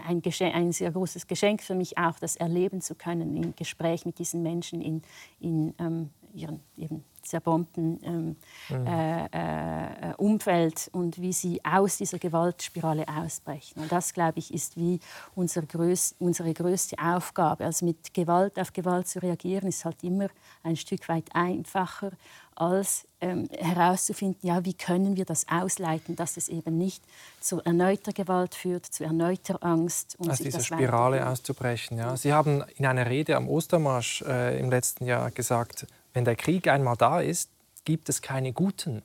[0.06, 4.20] ein, ein, sehr großes Geschenk für mich auch, das erleben zu können im Gespräch mit
[4.20, 5.02] diesen Menschen in,
[5.40, 8.36] in ähm, ihren eben zerbombten ähm,
[8.70, 8.88] mhm.
[8.88, 13.82] äh, äh, Umfeld und wie sie aus dieser Gewaltspirale ausbrechen.
[13.82, 15.00] Und das, glaube ich, ist wie
[15.34, 17.66] unser größ unsere größte Aufgabe.
[17.66, 20.28] Also mit Gewalt auf Gewalt zu reagieren, ist halt immer
[20.64, 22.12] ein Stück weit einfacher
[22.56, 27.04] als ähm, herauszufinden, ja, wie können wir das ausleiten, dass es eben nicht
[27.42, 30.16] zu erneuter Gewalt führt, zu erneuter Angst.
[30.20, 31.98] Um also diese Spirale auszubrechen.
[31.98, 32.16] Ja.
[32.16, 36.68] Sie haben in einer Rede am Ostermarsch äh, im letzten Jahr gesagt, wenn der Krieg
[36.68, 37.52] einmal da ist,
[37.84, 39.04] gibt es keine Guten.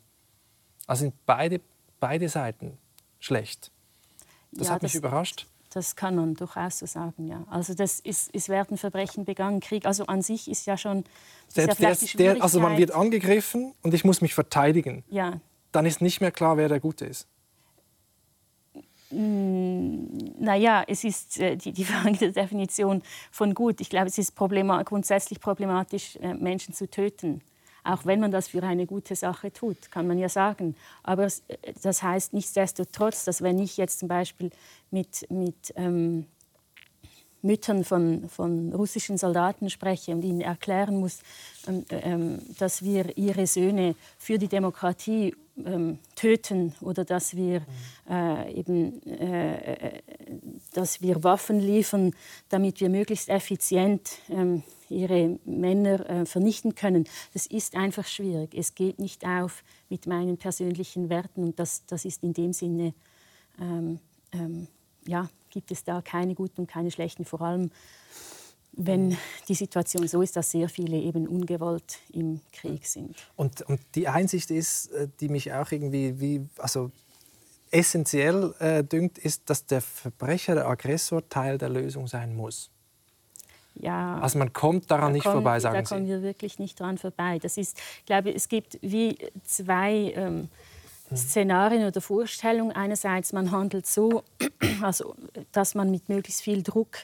[0.86, 1.60] Also sind beide,
[1.98, 2.78] beide Seiten
[3.18, 3.70] schlecht.
[4.52, 5.46] Das ja, hat mich das, überrascht.
[5.70, 7.44] Das kann man durchaus so sagen, ja.
[7.50, 9.60] Also das ist, es werden Verbrechen begangen.
[9.60, 11.04] Krieg, also an sich ist ja schon
[11.48, 15.04] Selbst ja der, der, also man wird angegriffen und ich muss mich verteidigen.
[15.10, 15.40] Ja.
[15.72, 17.26] Dann ist nicht mehr klar, wer der Gute ist.
[19.10, 20.06] Hm,
[20.38, 23.80] naja, es ist äh, die, die Frage der Definition von gut.
[23.80, 27.42] Ich glaube, es ist problema grundsätzlich problematisch, äh, Menschen zu töten.
[27.82, 30.76] Auch wenn man das für eine gute Sache tut, kann man ja sagen.
[31.02, 34.50] Aber äh, das heißt nichtsdestotrotz, dass wenn ich jetzt zum Beispiel
[34.90, 36.26] mit, mit ähm,
[37.42, 41.20] Müttern von, von russischen Soldaten spreche und ihnen erklären muss,
[41.66, 47.62] ähm, ähm, dass wir ihre Söhne für die Demokratie ähm, töten oder dass wir
[48.08, 50.00] äh, eben äh, äh,
[50.72, 52.14] dass wir Waffen liefern,
[52.48, 57.04] damit wir möglichst effizient ähm, ihre Männer äh, vernichten können.
[57.32, 58.54] Das ist einfach schwierig.
[58.54, 62.94] Es geht nicht auf mit meinen persönlichen Werten und das, das ist in dem Sinne
[63.60, 63.98] ähm,
[64.32, 64.66] ähm
[65.06, 67.24] ja gibt es da keine guten und keine schlechten.
[67.24, 67.70] Vor allem
[68.72, 69.16] wenn
[69.48, 73.16] die Situation so ist, dass sehr viele eben ungewollt im Krieg sind.
[73.36, 76.90] Und, und die Einsicht ist, äh, die mich auch irgendwie wie, also
[77.70, 82.70] essentiell äh, dünkt, ist, dass der Verbrecher, der Aggressor Teil der Lösung sein muss.
[83.74, 85.90] Ja, also man kommt daran nicht kommt, vorbei, sagen da Sie.
[85.90, 87.38] Da kommen wir wirklich nicht dran vorbei.
[87.38, 90.48] Das ist, ich glaube, es gibt wie zwei ähm,
[91.14, 92.72] Szenarien oder Vorstellungen.
[92.72, 94.22] Einerseits, man handelt so,
[94.82, 95.14] also,
[95.52, 96.98] dass man mit möglichst viel Druck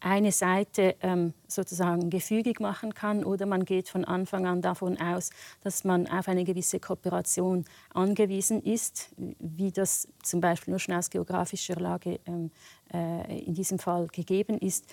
[0.00, 5.30] eine Seite ähm, sozusagen gefügig machen kann, oder man geht von Anfang an davon aus,
[5.62, 11.10] dass man auf eine gewisse Kooperation angewiesen ist, wie das zum Beispiel nur schon aus
[11.10, 12.50] geografischer Lage ähm,
[12.92, 14.86] äh, in diesem Fall gegeben ist.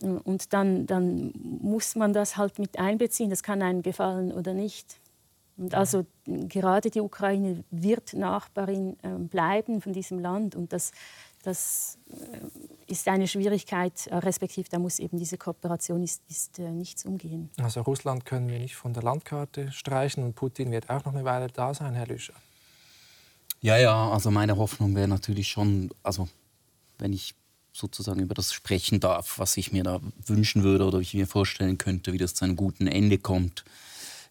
[0.00, 3.30] Und dann, dann muss man das halt mit einbeziehen.
[3.30, 4.98] Das kann einem gefallen oder nicht.
[5.56, 10.90] Und also gerade die Ukraine wird Nachbarin äh, bleiben von diesem Land und das,
[11.44, 16.70] das äh, ist eine Schwierigkeit, äh, respektive da muss eben diese Kooperation ist, ist äh,
[16.72, 17.50] nichts umgehen.
[17.58, 21.24] Also Russland können wir nicht von der Landkarte streichen und Putin wird auch noch eine
[21.24, 22.34] Weile da sein, Herr Lüscher.
[23.60, 26.28] Ja, ja, also meine Hoffnung wäre natürlich schon, also
[26.98, 27.34] wenn ich
[27.72, 31.78] sozusagen über das sprechen darf, was ich mir da wünschen würde oder ich mir vorstellen
[31.78, 33.64] könnte, wie das zu einem guten Ende kommt,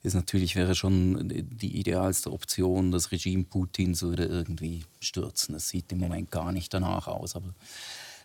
[0.03, 5.55] ist natürlich wäre schon die idealste Option, das Regime Putins würde irgendwie stürzen.
[5.55, 7.37] Es sieht im Moment gar nicht danach aus.
[7.37, 7.53] Aber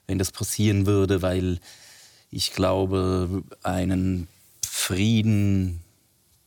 [0.08, 1.60] wenn das passieren würde, weil
[2.30, 4.26] ich glaube, einen
[4.66, 5.80] Frieden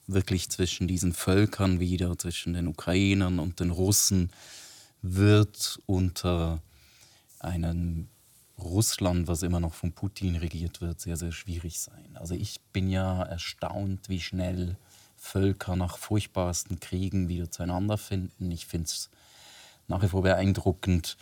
[0.06, 4.32] wirklich zwischen diesen Völkern wieder, zwischen den Ukrainern und den Russen,
[5.02, 6.62] wird unter
[7.39, 8.10] einem
[8.60, 12.15] Russland, was immer noch von Putin regiert wird, sehr, sehr schwierig sein.
[12.15, 14.76] Also ich bin ja erstaunt, wie schnell
[15.22, 18.52] Völker nach furchtbarsten Kriegen wieder zueinander finden.
[18.52, 19.10] Ich finde es
[19.88, 21.16] nach wie vor beeindruckend,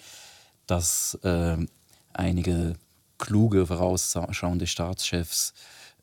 [0.68, 1.58] dass äh,
[2.14, 2.76] einige
[3.18, 5.54] kluge, vorausschauende Staatschefs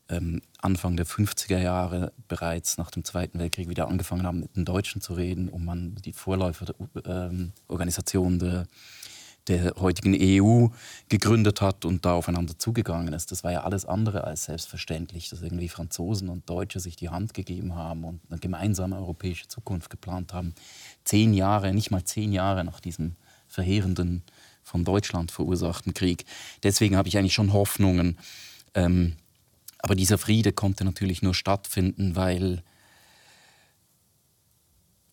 [0.09, 4.63] ähm, Anfang der 50er Jahre bereits nach dem Zweiten Weltkrieg wieder angefangen haben, mit den
[4.63, 6.75] Deutschen zu reden, um an die Vorläufer der
[7.31, 8.67] ähm, der
[9.47, 10.67] der heutigen EU
[11.09, 13.31] gegründet hat und da aufeinander zugegangen ist.
[13.31, 17.33] Das war ja alles andere als selbstverständlich, dass irgendwie Franzosen und Deutsche sich die Hand
[17.33, 20.53] gegeben haben und eine gemeinsame europäische Zukunft geplant haben.
[21.05, 23.15] Zehn Jahre, nicht mal zehn Jahre nach diesem
[23.47, 24.23] verheerenden,
[24.67, 26.25] von Deutschland verursachten Krieg.
[26.61, 28.17] Deswegen habe ich eigentlich schon Hoffnungen.
[28.73, 29.15] Ähm,
[29.79, 32.63] aber dieser Friede konnte natürlich nur stattfinden, weil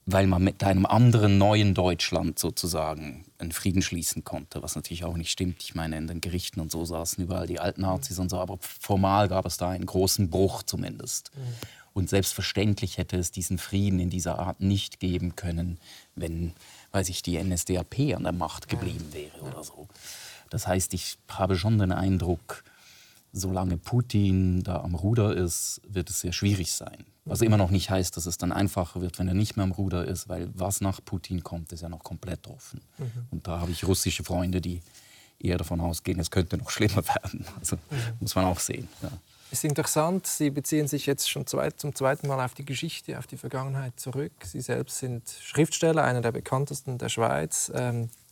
[0.07, 5.17] weil man mit einem anderen neuen Deutschland sozusagen einen Frieden schließen konnte, was natürlich auch
[5.17, 5.63] nicht stimmt.
[5.63, 8.59] Ich meine, in den Gerichten und so saßen überall die alten Nazis und so, aber
[8.61, 11.31] formal gab es da einen großen Bruch zumindest.
[11.35, 11.41] Mhm.
[11.95, 15.79] Und selbstverständlich hätte es diesen Frieden in dieser Art nicht geben können,
[16.17, 16.53] wenn,
[16.91, 19.87] weiß ich, die NSDAP an der Macht geblieben wäre oder so.
[20.51, 22.65] Das heißt, ich habe schon den Eindruck,
[23.35, 27.05] solange Putin da am Ruder ist, wird es sehr schwierig sein.
[27.27, 29.73] Was immer noch nicht heißt, dass es dann einfacher wird, wenn er nicht mehr am
[29.73, 32.81] Ruder ist, weil was nach Putin kommt, ist ja noch komplett offen.
[32.99, 33.27] Mhm.
[33.31, 34.83] Und da habe ich russische Freunde, die
[35.39, 37.45] eher davon ausgehen, es könnte noch schlimmer werden.
[37.59, 37.97] Also mhm.
[38.21, 38.89] muss man auch sehen.
[39.03, 39.11] Ja.
[39.51, 43.27] Es ist interessant, Sie beziehen sich jetzt schon zum zweiten Mal auf die Geschichte, auf
[43.27, 44.33] die Vergangenheit zurück.
[44.43, 47.71] Sie selbst sind Schriftsteller, einer der bekanntesten der Schweiz.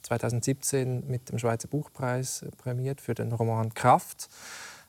[0.03, 4.29] 2017 ähm, mit dem Schweizer Buchpreis prämiert für den Roman Kraft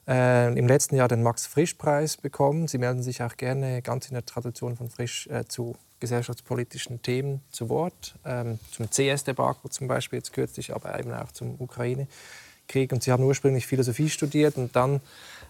[0.07, 2.67] äh, im letzten Jahr den Max-Frisch-Preis bekommen.
[2.67, 7.39] Sie melden sich auch gerne ganz in der Tradition von Frisch äh, zu gesellschaftspolitischen Themen
[7.49, 12.91] zu Wort, ähm, zum CS-Debakel zum Beispiel jetzt kürzlich, aber eben auch zum Ukraine-Krieg.
[12.91, 14.99] Und Sie haben ursprünglich Philosophie studiert und dann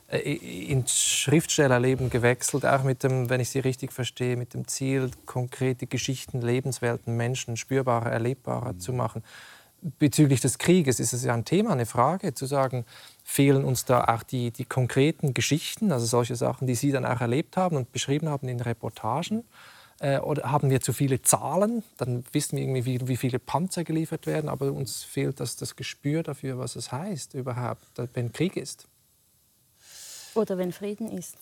[0.10, 5.10] äh, ins Schriftstellerleben gewechselt, auch mit dem, wenn ich Sie richtig verstehe, mit dem Ziel,
[5.26, 8.80] konkrete Geschichten, Lebenswelten, Menschen spürbarer, erlebbarer mhm.
[8.80, 9.24] zu machen.
[10.00, 12.86] Bezüglich des Krieges ist es ja ein Thema, eine Frage, zu sagen,
[13.24, 17.20] fehlen uns da auch die, die konkreten Geschichten, also solche Sachen, die Sie dann auch
[17.20, 19.44] erlebt haben und beschrieben haben in Reportagen?
[20.00, 21.84] Äh, oder haben wir zu viele Zahlen?
[21.98, 25.76] Dann wissen wir irgendwie, wie, wie, viele Panzer geliefert werden, aber uns fehlt das, das
[25.76, 28.88] Gespür dafür, was es heißt überhaupt, wenn Krieg ist.
[30.36, 31.38] Oder wenn Frieden ist.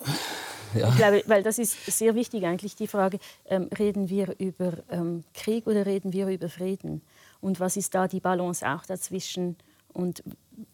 [0.74, 0.90] Ja.
[0.90, 5.24] Ich glaube, weil das ist sehr wichtig eigentlich die Frage, ähm, reden wir über ähm,
[5.34, 7.02] Krieg oder reden wir über Frieden?
[7.40, 9.58] Und was ist da die Balance auch dazwischen?
[9.94, 10.24] Und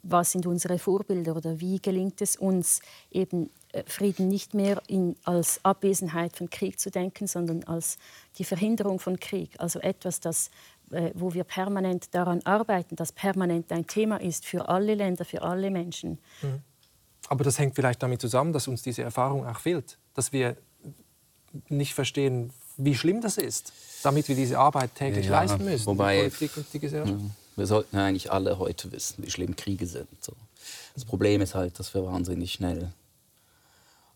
[0.03, 2.81] was sind unsere Vorbilder oder wie gelingt es uns,
[3.11, 7.97] eben äh, Frieden nicht mehr in, als Abwesenheit von Krieg zu denken, sondern als
[8.37, 10.51] die Verhinderung von Krieg, also etwas, das,
[10.91, 15.41] äh, wo wir permanent daran arbeiten, das permanent ein Thema ist für alle Länder, für
[15.41, 16.19] alle Menschen.
[16.41, 16.61] Mhm.
[17.29, 20.57] Aber das hängt vielleicht damit zusammen, dass uns diese Erfahrung auch fehlt, dass wir
[21.69, 26.15] nicht verstehen, wie schlimm das ist, damit wir diese Arbeit täglich ja, leisten müssen, wobei,
[26.15, 27.19] die Politik und die Gesellschaft.
[27.19, 27.29] Ja.
[27.55, 30.07] Wir sollten eigentlich alle heute wissen, wie schlimm Kriege sind.
[30.21, 30.33] So.
[30.93, 32.93] Das Problem ist halt, dass wir wahnsinnig schnell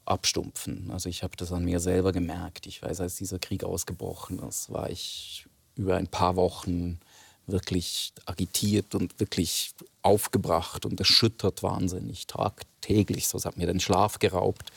[0.05, 0.91] abstumpfen.
[0.91, 2.67] Also ich habe das an mir selber gemerkt.
[2.67, 6.99] Ich weiß, als dieser Krieg ausgebrochen ist, war ich über ein paar Wochen
[7.47, 13.27] wirklich agitiert und wirklich aufgebracht und erschüttert wahnsinnig tagtäglich.
[13.27, 14.71] So, hat mir den Schlaf geraubt.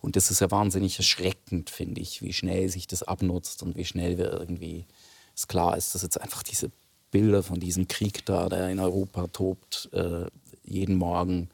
[0.00, 3.84] Und das ist ja wahnsinnig erschreckend, finde ich, wie schnell sich das abnutzt und wie
[3.84, 4.86] schnell wir irgendwie
[5.34, 6.70] es klar ist, dass jetzt einfach diese
[7.10, 10.26] Bilder von diesem Krieg da, der in Europa tobt, äh,
[10.64, 11.48] jeden Morgen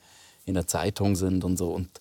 [0.46, 1.70] in der Zeitung sind und so.
[1.72, 2.00] Und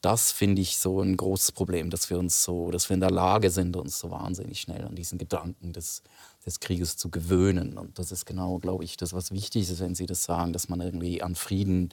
[0.00, 3.10] das finde ich so ein großes Problem, dass wir uns so, dass wir in der
[3.10, 6.02] Lage sind, uns so wahnsinnig schnell an diesen Gedanken des,
[6.44, 7.78] des Krieges zu gewöhnen.
[7.78, 10.68] Und das ist genau, glaube ich, das, was wichtig ist, wenn Sie das sagen, dass
[10.68, 11.92] man irgendwie an Frieden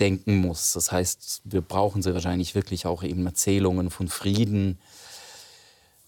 [0.00, 0.72] denken muss.
[0.72, 4.78] Das heißt, wir brauchen sie wahrscheinlich wirklich auch eben Erzählungen von Frieden,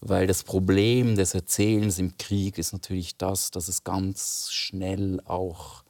[0.01, 5.83] weil das Problem des Erzählens im Krieg ist natürlich das, dass es ganz schnell auch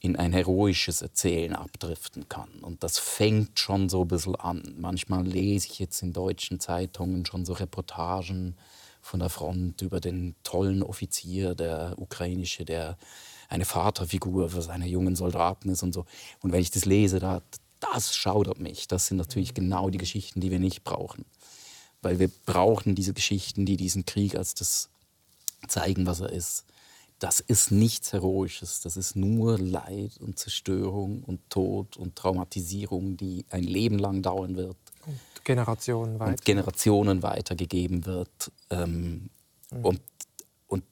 [0.00, 2.50] in ein heroisches Erzählen abdriften kann.
[2.60, 4.74] Und das fängt schon so ein bisschen an.
[4.78, 8.56] Manchmal lese ich jetzt in deutschen Zeitungen schon so Reportagen
[9.00, 12.98] von der Front über den tollen Offizier, der ukrainische, der
[13.48, 16.04] eine Vaterfigur für seine jungen Soldaten ist und so.
[16.40, 17.42] Und wenn ich das lese, da,
[17.80, 18.88] das schaudert mich.
[18.88, 21.24] Das sind natürlich genau die Geschichten, die wir nicht brauchen
[22.02, 24.90] weil wir brauchen diese Geschichten, die diesen Krieg als das
[25.66, 26.64] zeigen, was er ist.
[27.18, 33.44] Das ist nichts Heroisches, das ist nur Leid und Zerstörung und Tod und Traumatisierung, die
[33.50, 34.76] ein Leben lang dauern wird.
[35.08, 36.30] Und Generationen weiter.
[36.30, 38.52] Und Generationen weitergegeben wird.
[38.70, 39.30] Ähm,
[39.70, 39.84] mhm.
[39.84, 40.00] und,
[40.66, 40.84] und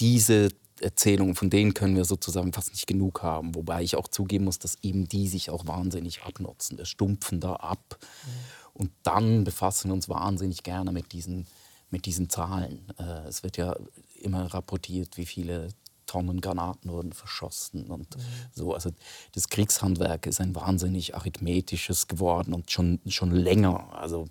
[0.00, 0.48] diese
[0.80, 3.54] Erzählungen, von denen können wir sozusagen fast nicht genug haben.
[3.54, 6.78] Wobei ich auch zugeben muss, dass eben die sich auch wahnsinnig abnutzen.
[6.78, 7.98] Wir stumpfen da ab.
[8.00, 8.30] Mhm.
[8.74, 11.46] Und dann befassen wir uns wahnsinnig gerne mit diesen,
[11.90, 12.86] mit diesen Zahlen.
[12.98, 13.74] Äh, es wird ja
[14.20, 15.68] immer rapportiert, wie viele
[16.06, 18.22] Tonnen Granaten wurden verschossen und mhm.
[18.52, 18.74] so.
[18.74, 18.90] Also
[19.32, 23.92] das Kriegshandwerk ist ein wahnsinnig arithmetisches geworden und schon, schon länger.
[23.94, 24.28] Also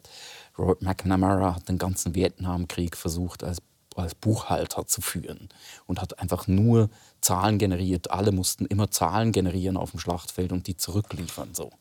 [0.57, 3.61] Robert McNamara hat den ganzen Vietnamkrieg versucht als,
[3.95, 5.49] als Buchhalter zu führen
[5.85, 6.89] und hat einfach nur
[7.21, 8.11] Zahlen generiert.
[8.11, 11.71] Alle mussten immer Zahlen generieren auf dem Schlachtfeld und die zurückliefern so.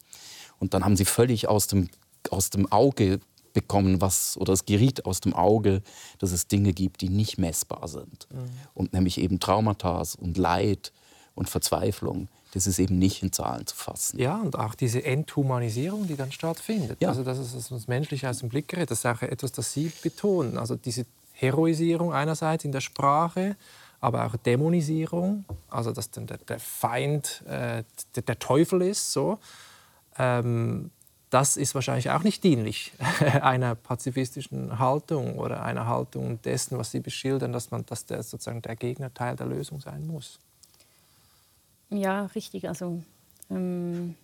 [0.58, 1.88] Und dann haben sie völlig aus dem
[2.30, 3.20] aus dem Auge
[3.54, 5.82] bekommen, was, oder es geriet aus dem Auge,
[6.18, 8.28] dass es Dinge gibt, die nicht messbar sind.
[8.30, 8.50] Mhm.
[8.74, 10.92] Und nämlich eben Traumata und Leid
[11.34, 14.20] und Verzweiflung, das ist eben nicht in Zahlen zu fassen.
[14.20, 16.98] Ja, und auch diese Enthumanisierung, die dann stattfindet.
[17.00, 17.08] Ja.
[17.08, 18.90] Also das ist das Menschliche aus dem Blick gerät.
[18.90, 20.58] Das ist auch etwas, das Sie betonen.
[20.58, 23.56] Also diese Heroisierung einerseits in der Sprache,
[24.00, 27.82] aber auch Dämonisierung, also dass dann der, der Feind äh,
[28.14, 29.38] der, der, Teufel ist, so.
[30.16, 30.90] Ähm,
[31.34, 32.92] das ist wahrscheinlich auch nicht dienlich
[33.40, 38.62] einer pazifistischen Haltung oder einer Haltung dessen, was Sie beschildern, dass, man, dass der, sozusagen
[38.62, 40.38] der Gegner Teil der Lösung sein muss.
[41.90, 42.68] Ja, richtig.
[42.68, 43.02] Also,
[43.50, 44.14] ähm,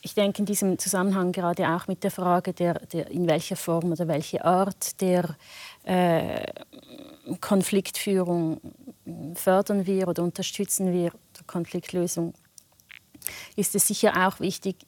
[0.00, 3.92] ich denke in diesem Zusammenhang gerade auch mit der Frage, der, der in welcher Form
[3.92, 5.36] oder welche Art der
[5.84, 6.46] äh,
[7.42, 8.58] Konfliktführung
[9.34, 12.32] fördern wir oder unterstützen wir, der Konfliktlösung,
[13.56, 14.86] ist es sicher auch wichtig,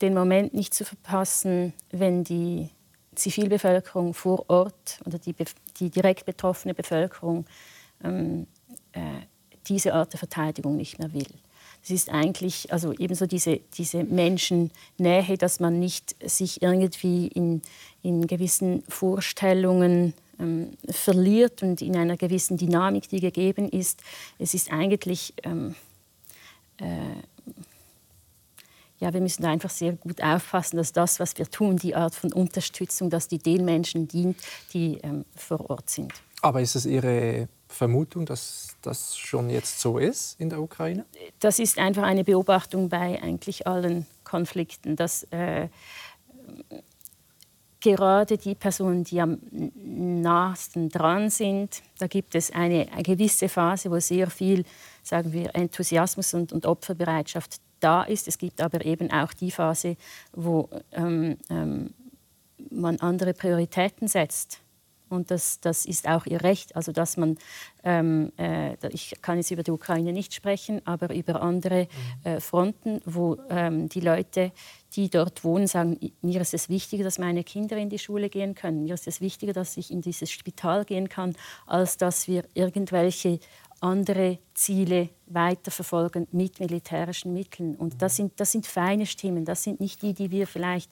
[0.00, 2.70] den Moment nicht zu verpassen, wenn die
[3.14, 5.34] Zivilbevölkerung vor Ort oder die,
[5.78, 7.46] die direkt betroffene Bevölkerung
[8.04, 8.46] ähm,
[8.92, 9.00] äh,
[9.68, 11.26] diese Art der Verteidigung nicht mehr will.
[11.82, 17.62] Es ist eigentlich also ebenso diese, diese Menschennähe, dass man nicht sich irgendwie in,
[18.02, 24.02] in gewissen Vorstellungen ähm, verliert und in einer gewissen Dynamik, die gegeben ist.
[24.38, 25.74] Es ist eigentlich ähm,
[26.78, 26.86] äh,
[28.98, 32.32] ja, wir müssen einfach sehr gut aufpassen, dass das, was wir tun, die Art von
[32.32, 34.38] Unterstützung, dass die den Menschen dient,
[34.72, 36.12] die ähm, vor Ort sind.
[36.42, 41.04] Aber ist es Ihre Vermutung, dass das schon jetzt so ist in der Ukraine?
[41.40, 45.68] Das ist einfach eine Beobachtung bei eigentlich allen Konflikten, dass äh,
[47.80, 53.90] gerade die Personen, die am nahesten dran sind, da gibt es eine, eine gewisse Phase,
[53.90, 54.64] wo sehr viel,
[55.02, 58.28] sagen wir, Enthusiasmus und, und Opferbereitschaft da ist.
[58.28, 59.96] Es gibt aber eben auch die Phase,
[60.32, 61.94] wo ähm, ähm,
[62.70, 64.60] man andere Prioritäten setzt.
[65.08, 67.38] Und das, das ist auch ihr Recht, also dass man,
[67.84, 71.86] ähm, äh, ich kann jetzt über die Ukraine nicht sprechen, aber über andere
[72.24, 72.28] mhm.
[72.28, 74.50] äh, Fronten, wo ähm, die Leute,
[74.96, 78.56] die dort wohnen, sagen, mir ist es wichtiger, dass meine Kinder in die Schule gehen
[78.56, 82.44] können, mir ist es wichtiger, dass ich in dieses Spital gehen kann, als dass wir
[82.54, 83.38] irgendwelche
[83.80, 87.74] andere Ziele weiterverfolgen mit militärischen Mitteln.
[87.76, 90.90] Und das sind, das sind feine Stimmen, das sind nicht die, die wir vielleicht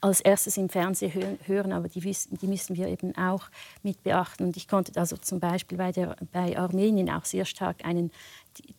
[0.00, 3.48] als erstes im Fernsehen hören, aber die, die müssen wir eben auch
[3.82, 4.44] mit beachten.
[4.44, 8.10] Und ich konnte also zum Beispiel bei, der, bei Armenien auch sehr stark einen,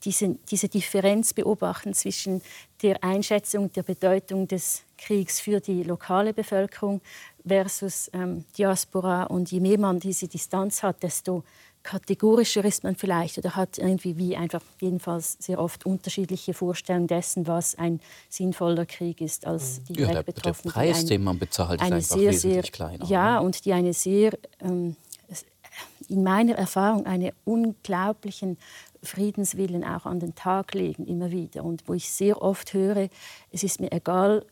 [0.04, 2.42] diese, diese Differenz beobachten zwischen
[2.82, 7.02] der Einschätzung der Bedeutung des Kriegs für die lokale Bevölkerung
[7.46, 9.24] versus ähm, Diaspora.
[9.24, 11.44] Und je mehr man diese Distanz hat, desto
[11.86, 17.46] kategorischer ist man vielleicht oder hat irgendwie wie einfach jedenfalls sehr oft unterschiedliche Vorstellungen dessen,
[17.46, 21.80] was ein sinnvoller Krieg ist, als die ja, der, der Preis, ein, den man bezahlt,
[21.82, 23.06] ist einfach sehr, sehr kleiner.
[23.06, 24.32] Ja, und die eine sehr,
[24.62, 24.96] ähm,
[26.10, 28.58] in meiner Erfahrung, einen unglaublichen
[29.04, 31.64] Friedenswillen auch an den Tag legen, immer wieder.
[31.64, 33.10] Und wo ich sehr oft höre,
[33.52, 34.44] es ist mir egal,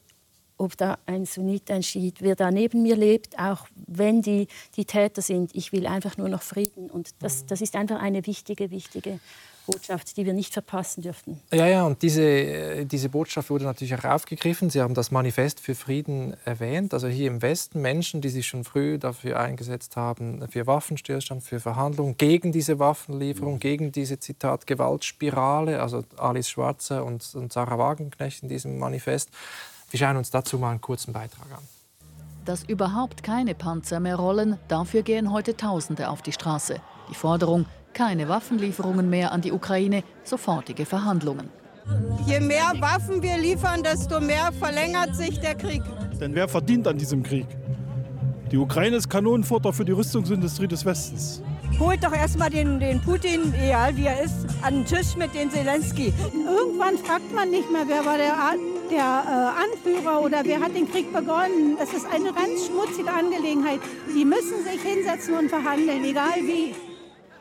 [0.57, 4.85] ob da ein Sunnit, ein Schiit, wer da neben mir lebt, auch wenn die, die
[4.85, 5.55] Täter sind.
[5.55, 6.89] Ich will einfach nur noch Frieden.
[6.89, 9.19] Und das, das ist einfach eine wichtige, wichtige
[9.65, 11.39] Botschaft, die wir nicht verpassen dürften.
[11.51, 14.69] Ja, ja, und diese, äh, diese Botschaft wurde natürlich auch aufgegriffen.
[14.69, 16.93] Sie haben das Manifest für Frieden erwähnt.
[16.93, 21.59] Also hier im Westen Menschen, die sich schon früh dafür eingesetzt haben, für Waffenstillstand, für
[21.59, 25.81] Verhandlungen, gegen diese Waffenlieferung, gegen diese, Zitat, Gewaltspirale.
[25.81, 29.29] Also Alice Schwarzer und, und Sarah Wagenknecht in diesem Manifest.
[29.93, 31.63] Wir schauen uns dazu mal einen kurzen Beitrag an.
[32.45, 36.77] Dass überhaupt keine Panzer mehr rollen, dafür gehen heute Tausende auf die Straße.
[37.11, 41.47] Die Forderung, keine Waffenlieferungen mehr an die Ukraine, sofortige Verhandlungen.
[42.25, 45.83] Je mehr Waffen wir liefern, desto mehr verlängert sich der Krieg.
[46.19, 47.45] Denn wer verdient an diesem Krieg?
[48.51, 51.43] Die Ukraine ist Kanonenfutter für die Rüstungsindustrie des Westens.
[51.79, 55.51] Holt doch erstmal den, den Putin, egal wie er ist, an den Tisch mit den
[55.51, 56.11] Zelensky.
[56.33, 58.35] Irgendwann fragt man nicht mehr, wer war der
[58.93, 61.77] der äh, Anführer oder wer hat den Krieg begonnen.
[61.81, 63.79] Es ist eine ganz schmutzige Angelegenheit.
[64.15, 66.75] Die müssen sich hinsetzen und verhandeln, egal wie.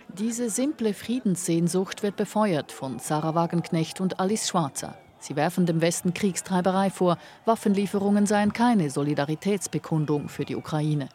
[0.09, 4.95] Diese simple Friedenssehnsucht wird befeuert von Sarah Wagenknecht und Alice Schwarzer.
[5.21, 7.19] Sie werfen dem Westen Kriegstreiberei vor.
[7.45, 11.09] Waffenlieferungen seien keine Solidaritätsbekundung für die Ukraine.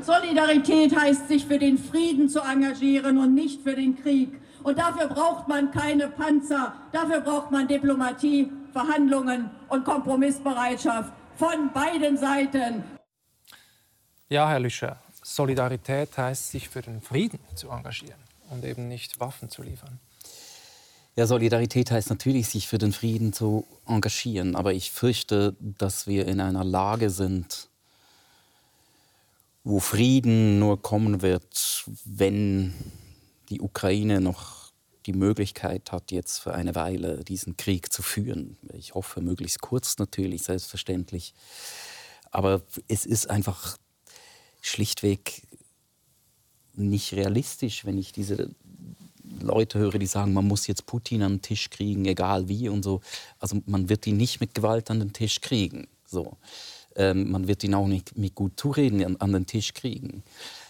[0.00, 4.38] Solidarität heißt, sich für den Frieden zu engagieren und nicht für den Krieg.
[4.66, 12.16] Und dafür braucht man keine Panzer, dafür braucht man Diplomatie, Verhandlungen und Kompromissbereitschaft von beiden
[12.18, 12.82] Seiten.
[14.28, 18.18] Ja, Herr Lüscher, Solidarität heißt, sich für den Frieden zu engagieren
[18.50, 20.00] und eben nicht Waffen zu liefern.
[21.14, 24.56] Ja, Solidarität heißt natürlich, sich für den Frieden zu engagieren.
[24.56, 27.68] Aber ich fürchte, dass wir in einer Lage sind,
[29.62, 32.74] wo Frieden nur kommen wird, wenn
[33.48, 34.72] die Ukraine noch
[35.06, 38.58] die Möglichkeit hat, jetzt für eine Weile diesen Krieg zu führen.
[38.72, 41.32] Ich hoffe, möglichst kurz natürlich, selbstverständlich.
[42.30, 43.76] Aber es ist einfach
[44.60, 45.46] schlichtweg
[46.74, 48.50] nicht realistisch, wenn ich diese
[49.40, 52.82] Leute höre, die sagen, man muss jetzt Putin an den Tisch kriegen, egal wie und
[52.82, 53.00] so.
[53.38, 55.88] Also man wird ihn nicht mit Gewalt an den Tisch kriegen.
[56.04, 56.36] So.
[56.94, 60.22] Ähm, man wird ihn auch nicht mit gut zureden an, an den Tisch kriegen.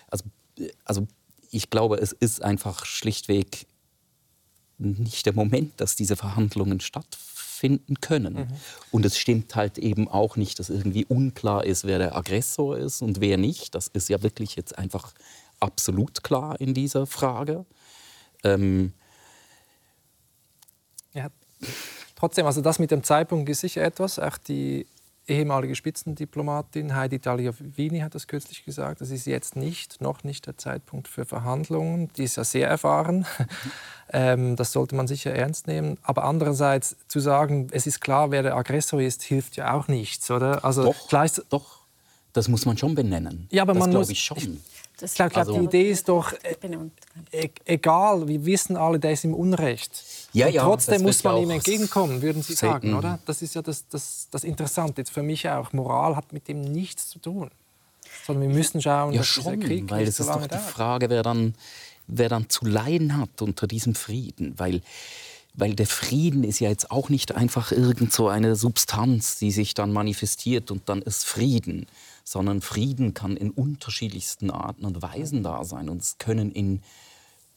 [0.09, 0.25] Also,
[0.85, 1.07] also
[1.57, 3.67] ich glaube, es ist einfach schlichtweg
[4.79, 8.35] nicht der Moment, dass diese Verhandlungen stattfinden können.
[8.35, 8.49] Mhm.
[8.91, 13.01] Und es stimmt halt eben auch nicht, dass irgendwie unklar ist, wer der Aggressor ist
[13.01, 13.75] und wer nicht.
[13.75, 15.15] Das ist ja wirklich jetzt einfach
[15.59, 17.65] absolut klar in dieser Frage.
[18.45, 18.93] Ähm
[21.15, 21.29] ja,
[22.15, 24.19] trotzdem, also das mit dem Zeitpunkt ist sicher etwas.
[24.19, 24.87] Auch die
[25.29, 29.01] ehemalige Spitzendiplomatin Heidi Tagliavini hat das kürzlich gesagt.
[29.01, 32.11] Das ist jetzt nicht, noch nicht der Zeitpunkt für Verhandlungen.
[32.17, 33.27] Die ist ja sehr erfahren.
[34.13, 35.99] ähm, das sollte man sicher ernst nehmen.
[36.03, 40.31] Aber andererseits zu sagen, es ist klar, wer der Aggressor ist, hilft ja auch nichts,
[40.31, 40.65] oder?
[40.65, 41.77] Also doch, gleich, doch.
[42.33, 43.49] Das muss man schon benennen.
[43.51, 44.61] Ja, aber das man muss, ich schon.
[44.99, 46.57] Ich, ich glaube, also, die Idee ist doch, äh,
[47.31, 50.03] e egal, wir wissen alle, der ist im Unrecht.
[50.33, 53.19] Ja, ja, trotzdem muss man ihm entgegenkommen, würden Sie sagen, oder?
[53.27, 55.03] Das ist ja das, das, das Interessante.
[55.03, 57.51] Jetzt für mich auch, Moral hat mit dem nichts zu tun.
[58.27, 60.59] Sondern wir müssen schauen, ja, dass schon, dieser Krieg weil nicht so ist doch die
[60.59, 61.55] Frage, wer dann,
[62.07, 64.55] wer dann zu leiden hat unter diesem Frieden.
[64.59, 64.81] Weil,
[65.55, 69.75] weil der Frieden ist ja jetzt auch nicht einfach irgend so eine Substanz, die sich
[69.75, 71.87] dann manifestiert und dann ist Frieden.
[72.29, 75.89] Sondern Frieden kann in unterschiedlichsten Arten und Weisen da sein.
[75.89, 76.83] Und es können in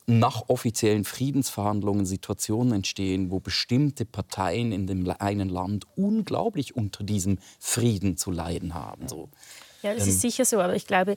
[0.06, 7.38] nach offiziellen Friedensverhandlungen Situationen entstehen, wo bestimmte Parteien in dem einen Land unglaublich unter diesem
[7.60, 9.08] Frieden zu leiden haben.
[9.08, 9.30] So.
[9.84, 10.60] Ja, das ähm, ist sicher so.
[10.60, 11.16] Aber ich glaube,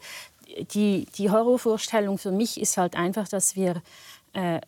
[0.75, 3.83] die, die Horrorvorstellung für mich ist halt einfach, dass wir
[4.35, 4.61] äh,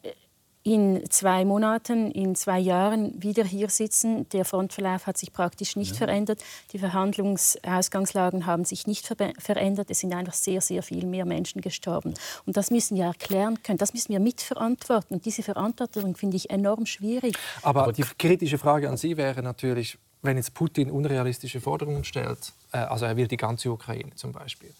[0.65, 4.27] in zwei Monaten, in zwei Jahren wieder hier sitzen.
[4.31, 5.99] Der Frontverlauf hat sich praktisch nicht ja.
[5.99, 6.43] verändert.
[6.73, 9.91] Die Verhandlungsausgangslagen haben sich nicht ver verändert.
[9.91, 12.15] Es sind einfach sehr, sehr viel mehr Menschen gestorben.
[12.47, 13.77] Und das müssen wir erklären können.
[13.77, 15.17] Das müssen wir mitverantworten.
[15.17, 17.37] Und diese Verantwortung finde ich enorm schwierig.
[17.63, 22.79] Aber die kritische Frage an Sie wäre natürlich, wenn jetzt Putin unrealistische Forderungen stellt, äh,
[22.79, 24.73] also er will die ganze Ukraine zum Beispiel,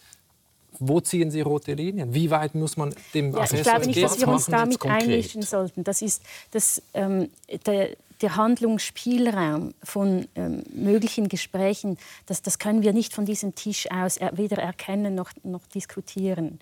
[0.79, 2.13] wo ziehen Sie rote Linien?
[2.13, 5.83] Wie weit muss man dem ja, Ich glaube nicht, dass wir uns damit einmischen sollten.
[5.83, 6.21] Das ist
[6.51, 7.29] das, ähm,
[7.65, 13.89] der, der Handlungsspielraum von ähm, möglichen Gesprächen, das, das können wir nicht von diesem Tisch
[13.91, 16.59] aus er, weder erkennen noch, noch diskutieren.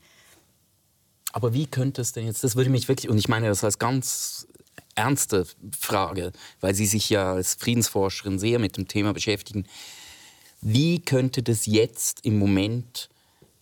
[1.32, 3.80] Aber wie könnte es denn jetzt, das würde mich wirklich, und ich meine das als
[3.80, 4.48] ganz
[4.96, 5.48] ernste
[5.78, 9.66] Frage, weil Sie sich ja als Friedensforscherin sehr mit dem Thema beschäftigen,
[10.62, 13.10] wie könnte das jetzt im Moment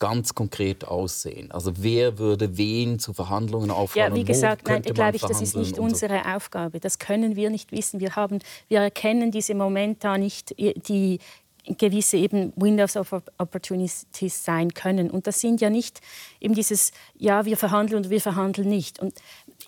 [0.02, 1.52] ganz konkret aussehen?
[1.52, 4.14] Also wer würde wen zu Verhandlungen auffordern?
[4.14, 6.30] Ja, wie gesagt, nein, glaube ich, das ist nicht unsere so.
[6.32, 6.80] Aufgabe.
[6.80, 8.00] Das können wir nicht wissen.
[8.00, 11.20] Wir, haben, wir erkennen diese Momente nicht, die
[11.66, 15.10] gewisse eben Windows of Opportunities sein können.
[15.10, 16.02] Und das sind ja nicht
[16.40, 19.00] eben dieses, ja, wir verhandeln und wir verhandeln nicht.
[19.00, 19.14] Und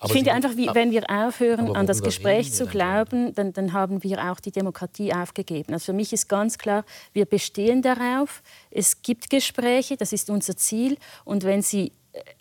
[0.04, 4.02] ich finde einfach, wie, wenn wir aufhören, an das Gespräch zu glauben, dann, dann, haben
[4.02, 5.72] wir auch die Demokratie aufgegeben.
[5.72, 10.56] Also für mich ist ganz klar, wir bestehen darauf, es gibt Gespräche, das ist unser
[10.56, 10.96] Ziel.
[11.24, 11.92] Und wenn sie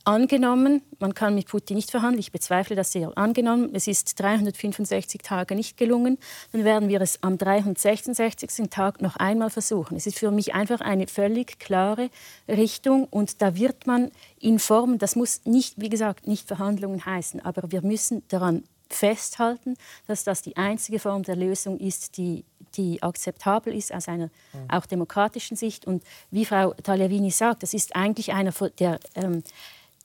[0.04, 5.22] angenommen, man kann mit Putin nicht verhandeln, ich bezweifle das sehr, angenommen, es ist 365
[5.22, 6.18] Tage nicht gelungen,
[6.52, 8.70] dann werden wir es am 366.
[8.70, 9.98] Tag noch einmal versuchen.
[9.98, 12.10] Es ist für mich einfach eine völlig klare
[12.48, 17.40] Richtung und da wird man in Form, das muss nicht, wie gesagt, nicht Verhandlungen heißen,
[17.40, 18.64] aber wir müssen daran
[18.96, 19.76] festhalten,
[20.08, 22.44] dass das die einzige Form der Lösung ist, die,
[22.76, 24.70] die akzeptabel ist aus einer mhm.
[24.70, 25.86] auch demokratischen Sicht.
[25.86, 29.44] Und wie Frau Tagliavini sagt, das ist eigentlich einer der ähm,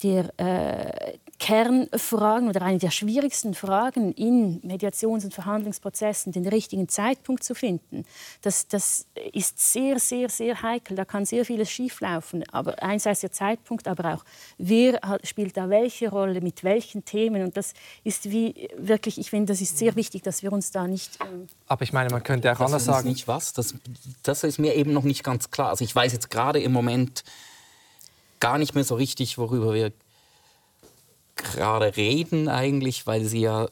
[0.03, 7.45] der äh, Kernfragen oder eine der schwierigsten Fragen in Mediations- und Verhandlungsprozessen, den richtigen Zeitpunkt
[7.45, 8.05] zu finden.
[8.43, 10.97] Das, das ist sehr, sehr, sehr heikel.
[10.97, 12.45] Da kann sehr vieles schieflaufen.
[12.51, 14.24] Aber einerseits der Zeitpunkt, aber auch
[14.59, 17.45] wer spielt da welche Rolle, mit welchen Themen.
[17.45, 17.72] Und das
[18.03, 21.18] ist wie wirklich, ich finde, das ist sehr wichtig, dass wir uns da nicht.
[21.20, 23.09] Ähm aber ich meine, man könnte auch anders sagen.
[23.09, 23.53] Nicht was.
[23.53, 23.74] Das,
[24.24, 25.68] das ist mir eben noch nicht ganz klar.
[25.68, 27.22] Also ich weiß jetzt gerade im Moment
[28.41, 29.93] gar nicht mehr so richtig, worüber wir
[31.39, 33.68] gerade reden eigentlich, weil sie ja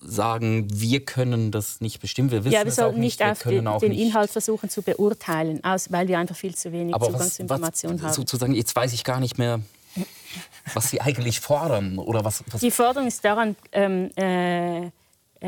[0.00, 2.30] sagen, wir können das nicht bestimmen.
[2.30, 6.08] Wir wissen ja, wir sollten nicht, auf den, den Inhalt versuchen zu beurteilen, aus, weil
[6.08, 8.12] wir einfach viel zu wenig Aber Zugangsinformationen haben.
[8.12, 9.60] Sozusagen, jetzt weiß ich gar nicht mehr,
[10.74, 12.44] was Sie eigentlich fordern oder was.
[12.50, 14.90] was Die Forderung ist daran ähm, äh, äh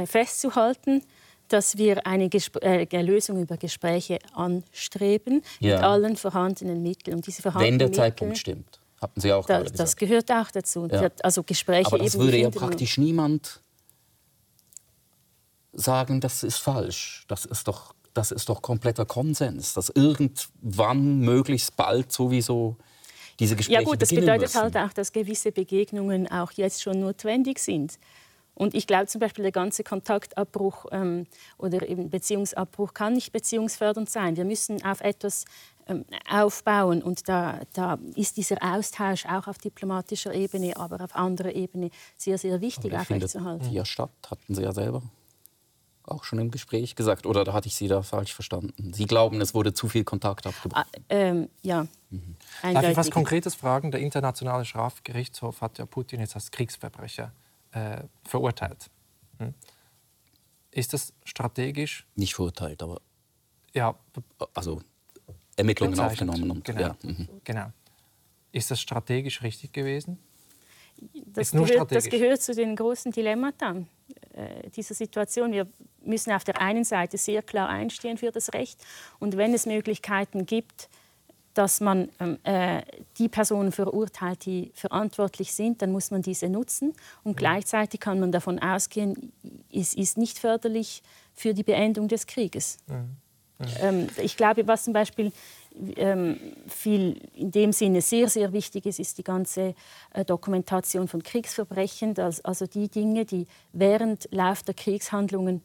[0.06, 1.02] festzuhalten,
[1.48, 5.76] dass wir eine Gespr äh, Lösung über Gespräche anstreben ja.
[5.76, 7.16] mit allen vorhandenen Mitteln.
[7.16, 8.80] Und diese vorhandenen Wenn der Zeitpunkt stimmt.
[9.00, 9.78] Hatten Sie auch da, gesagt.
[9.78, 10.88] Das gehört auch dazu.
[10.90, 11.08] Ja.
[11.22, 13.60] Also Gespräche Aber das würde ja praktisch niemand
[15.72, 17.24] sagen, das ist falsch.
[17.28, 22.76] Das ist doch, das ist doch kompletter Konsens, dass irgendwann, möglichst bald sowieso
[23.38, 24.60] diese Gespräche Ja gut, das bedeutet müssen.
[24.60, 27.98] halt auch, dass gewisse Begegnungen auch jetzt schon notwendig sind.
[28.54, 31.28] Und ich glaube zum Beispiel, der ganze Kontaktabbruch ähm,
[31.58, 34.36] oder eben Beziehungsabbruch kann nicht beziehungsfördernd sein.
[34.36, 35.44] Wir müssen auf etwas
[36.30, 41.90] aufbauen und da, da, ist dieser Austausch auch auf diplomatischer Ebene, aber auf anderer Ebene
[42.16, 43.72] sehr, sehr wichtig aufrechtzuerhalten.
[43.72, 45.02] Ja, statt, hatten Sie ja selber
[46.08, 48.92] auch schon im Gespräch gesagt oder da hatte ich Sie da falsch verstanden?
[48.92, 50.84] Sie glauben, es wurde zu viel Kontakt abgebrochen?
[50.90, 51.86] Ah, ähm, ja.
[52.10, 52.36] Mhm.
[52.62, 53.90] Darf ich was Konkretes fragen?
[53.90, 57.32] Der Internationale Strafgerichtshof hat ja Putin jetzt als Kriegsverbrecher
[57.72, 58.90] äh, verurteilt.
[59.38, 59.54] Hm?
[60.70, 62.06] Ist das strategisch?
[62.14, 63.00] Nicht verurteilt, aber.
[63.74, 63.94] Ja.
[64.54, 64.80] Also
[65.58, 66.50] Ermittlungen aufgenommen.
[66.50, 66.80] Und, genau.
[66.80, 66.96] Ja.
[67.02, 67.28] Mhm.
[67.44, 67.66] genau.
[68.52, 70.18] Ist das strategisch richtig gewesen?
[71.26, 73.76] Das, gehört, das gehört, zu den großen Dilemmata
[74.32, 75.52] äh, dieser Situation.
[75.52, 75.68] Wir
[76.02, 78.84] müssen auf der einen Seite sehr klar einstehen für das Recht
[79.20, 80.88] und wenn es Möglichkeiten gibt,
[81.54, 82.82] dass man ähm, äh,
[83.18, 86.94] die Personen verurteilt, die verantwortlich sind, dann muss man diese nutzen.
[87.24, 89.32] Und gleichzeitig kann man davon ausgehen,
[89.72, 91.02] es ist nicht förderlich
[91.34, 92.78] für die Beendung des Krieges.
[92.86, 93.16] Mhm.
[93.80, 95.32] Ähm, ich glaube, was zum Beispiel
[95.96, 99.74] ähm, viel in dem Sinne sehr, sehr wichtig ist, ist die ganze
[100.12, 105.62] äh, Dokumentation von Kriegsverbrechen, das, also die Dinge, die während Lauf der Kriegshandlungen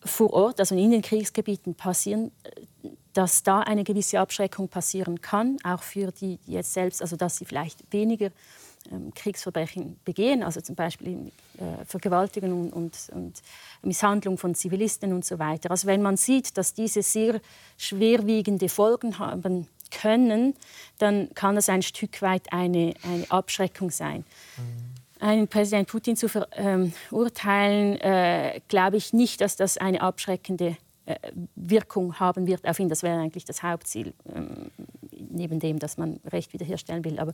[0.00, 5.56] vor Ort, also in den Kriegsgebieten passieren, äh, dass da eine gewisse Abschreckung passieren kann,
[5.64, 8.30] auch für die, die jetzt selbst, also dass sie vielleicht weniger
[9.14, 13.42] Kriegsverbrechen begehen, also zum Beispiel äh, Vergewaltigung und, und,
[13.82, 15.70] Misshandlung von Zivilisten und so weiter.
[15.70, 17.40] Also wenn man sieht, dass diese sehr
[17.76, 20.54] schwerwiegende Folgen haben können,
[20.98, 24.24] dann kann das ein Stück weit eine, eine Abschreckung sein.
[24.56, 24.96] Mhm.
[25.18, 30.76] Einen Präsident Putin zu verurteilen, äh, glaube ich nicht, dass das eine abschreckende
[31.06, 31.16] äh,
[31.54, 32.88] Wirkung haben wird auf ihn.
[32.88, 34.70] Das wäre eigentlich das Hauptziel, ähm,
[35.12, 37.18] neben dem, dass man Recht wiederherstellen will.
[37.20, 37.32] Aber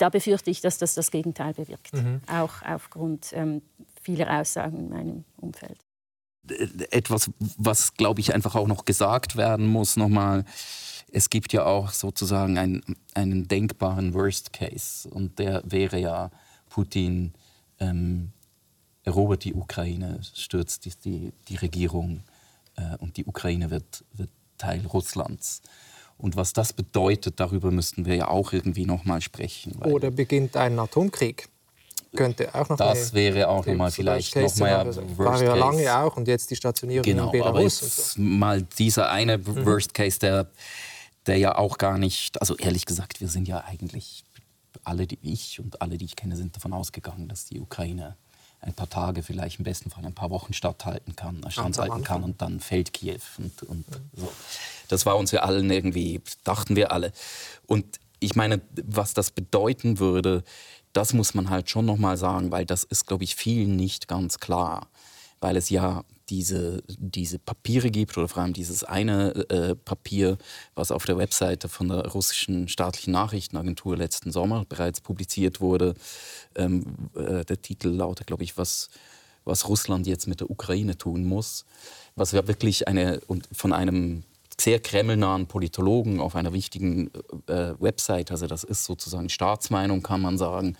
[0.00, 2.20] da befürchte ich, dass das das Gegenteil bewirkt, mhm.
[2.26, 3.62] auch aufgrund ähm,
[4.02, 5.78] vieler Aussagen in meinem Umfeld.
[6.90, 10.44] Etwas, was, glaube ich, einfach auch noch gesagt werden muss, nochmal.
[11.12, 12.82] Es gibt ja auch sozusagen einen,
[13.14, 16.30] einen denkbaren Worst Case und der wäre ja,
[16.68, 17.34] Putin
[17.78, 18.32] ähm,
[19.02, 22.22] erobert die Ukraine, stürzt die, die, die Regierung
[22.76, 25.62] äh, und die Ukraine wird, wird Teil Russlands.
[26.20, 29.76] Und was das bedeutet, darüber müssten wir ja auch irgendwie noch mal sprechen.
[29.82, 31.48] Oder beginnt ein Atomkrieg?
[32.14, 35.96] Könnte auch noch Das wäre auch noch mal vielleicht noch mal also, War ja lange
[35.96, 37.54] auch und jetzt die Stationierung genau, in Belarus.
[37.54, 38.20] Aber jetzt so.
[38.20, 39.64] mal dieser eine mhm.
[39.64, 40.50] Worst Case, der,
[41.26, 44.24] der ja auch gar nicht, also ehrlich gesagt, wir sind ja eigentlich
[44.82, 48.16] alle, die ich und alle, die ich kenne, sind davon ausgegangen, dass die Ukraine
[48.60, 52.42] ein paar Tage, vielleicht im besten Fall ein paar Wochen statthalten kann, standhalten kann und
[52.42, 53.20] dann fällt Kiew.
[53.38, 53.84] Und, und
[54.14, 54.30] so.
[54.88, 57.12] Das war uns ja allen irgendwie, dachten wir alle.
[57.66, 60.44] Und ich meine, was das bedeuten würde,
[60.92, 64.38] das muss man halt schon nochmal sagen, weil das ist, glaube ich, vielen nicht ganz
[64.40, 64.88] klar.
[65.40, 70.38] Weil es ja diese, diese Papiere gibt oder vor allem dieses eine äh, Papier,
[70.74, 75.94] was auf der Webseite von der russischen staatlichen Nachrichtenagentur letzten Sommer bereits publiziert wurde.
[76.54, 78.88] Ähm, äh, der Titel lautet, glaube ich, was,
[79.44, 81.64] was Russland jetzt mit der Ukraine tun muss.
[82.14, 83.20] Was ja wirklich eine,
[83.52, 84.22] von einem
[84.58, 87.10] sehr kremlnahen Politologen auf einer wichtigen
[87.46, 90.76] äh, Website, also das ist sozusagen Staatsmeinung, kann man sagen.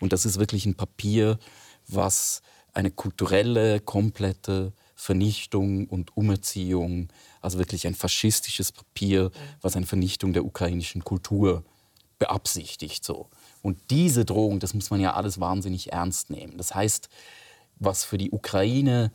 [0.00, 1.38] Und das ist wirklich ein Papier,
[1.88, 2.42] was
[2.78, 7.08] eine kulturelle, komplette Vernichtung und Umerziehung,
[7.40, 11.64] also wirklich ein faschistisches Papier, was eine Vernichtung der ukrainischen Kultur
[12.20, 13.04] beabsichtigt.
[13.04, 13.28] So.
[13.62, 16.56] Und diese Drohung, das muss man ja alles wahnsinnig ernst nehmen.
[16.56, 17.08] Das heißt,
[17.80, 19.10] was für die Ukraine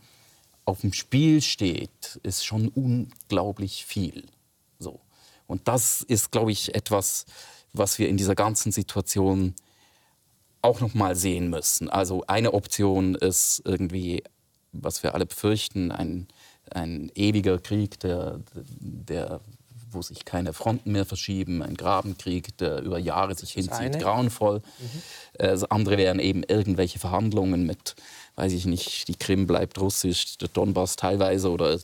[0.66, 4.26] auf dem Spiel steht, ist schon unglaublich viel.
[4.78, 5.00] So.
[5.48, 7.26] Und das ist, glaube ich, etwas,
[7.72, 9.56] was wir in dieser ganzen Situation
[10.64, 11.90] auch noch mal sehen müssen.
[11.90, 14.24] Also eine Option ist irgendwie,
[14.72, 16.28] was wir alle befürchten, ein,
[16.72, 19.42] ein ewiger Krieg, der, der,
[19.92, 24.60] wo sich keine Fronten mehr verschieben, ein Grabenkrieg, der über Jahre sich hinzieht, grauenvoll.
[24.80, 25.02] Mhm.
[25.38, 27.96] Das andere wären eben irgendwelche Verhandlungen mit,
[28.36, 31.78] weiß ich nicht, die Krim bleibt russisch, der Donbass teilweise oder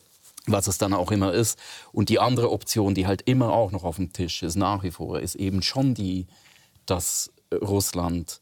[0.47, 1.59] was es dann auch immer ist.
[1.91, 4.91] Und die andere Option, die halt immer auch noch auf dem Tisch ist, nach wie
[4.91, 6.27] vor, ist eben schon die,
[6.85, 8.39] dass Russland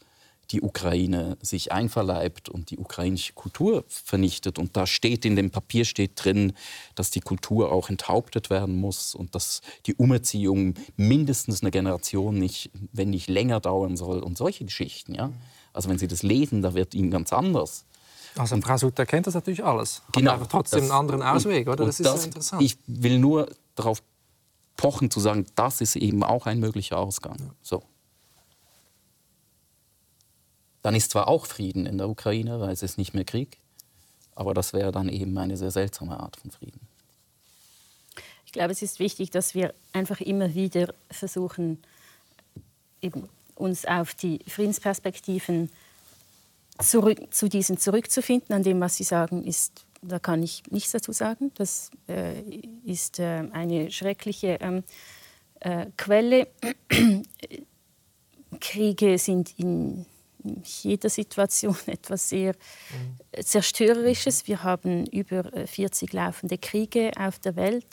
[0.52, 4.60] die Ukraine sich einverleibt und die ukrainische Kultur vernichtet.
[4.60, 6.54] Und da steht in dem Papier steht drin,
[6.96, 12.72] dass die Kultur auch enthauptet werden muss und dass die Umerziehung mindestens eine Generation nicht,
[12.94, 15.16] wenn nicht länger dauern soll und solche Geschichten.
[15.16, 15.32] Ja?
[15.74, 17.86] Also wenn Sie das lesen, da wird Ihnen ganz anders.
[18.36, 21.86] Also Frau Sutter kennt das natürlich alles, genau, aber trotzdem das, einen anderen Ausweg, oder?
[21.86, 22.62] Das ist das, interessant.
[22.62, 24.04] Ich will nur darauf
[24.76, 27.54] pochen zu sagen, das ist eben auch ein möglicher Ausgang.
[27.64, 27.82] So.
[30.82, 33.58] Dann ist zwar auch Frieden in der Ukraine, weil es ist nicht mehr Krieg,
[34.36, 36.80] aber das wäre dann eben eine sehr seltsame Art von Frieden.
[38.46, 41.80] Ich glaube, es ist wichtig, dass wir einfach immer wieder versuchen,
[43.56, 45.70] uns auf die Friedensperspektiven
[46.80, 48.56] zurück, zu diesen zurückzufinden.
[48.56, 51.52] An dem, was Sie sagen, ist, da kann ich nichts dazu sagen.
[51.56, 52.40] Das äh,
[52.86, 54.84] ist äh, eine schreckliche ähm,
[55.60, 56.48] äh, Quelle.
[58.60, 60.06] Kriege sind in
[60.64, 62.56] jeder Situation etwas sehr
[63.40, 64.48] Zerstörerisches.
[64.48, 67.86] Wir haben über 40 äh, laufende Kriege auf der Welt.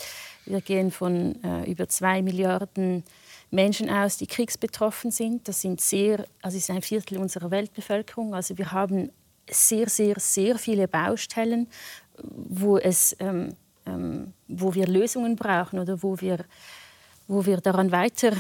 [0.47, 3.05] Wir gehen von äh, über zwei Milliarden
[3.51, 5.49] Menschen aus, die kriegsbetroffen sind.
[5.49, 8.35] Das sind sehr, also ist ein Viertel unserer Weltbevölkerung.
[8.35, 9.11] Also wir haben
[9.51, 11.69] sehr, sehr, sehr viele Baustellen,
[12.23, 13.55] wo, es, ähm,
[13.87, 16.45] ähm, wo wir Lösungen brauchen oder wo wir,
[17.29, 18.33] wo wir daran weiter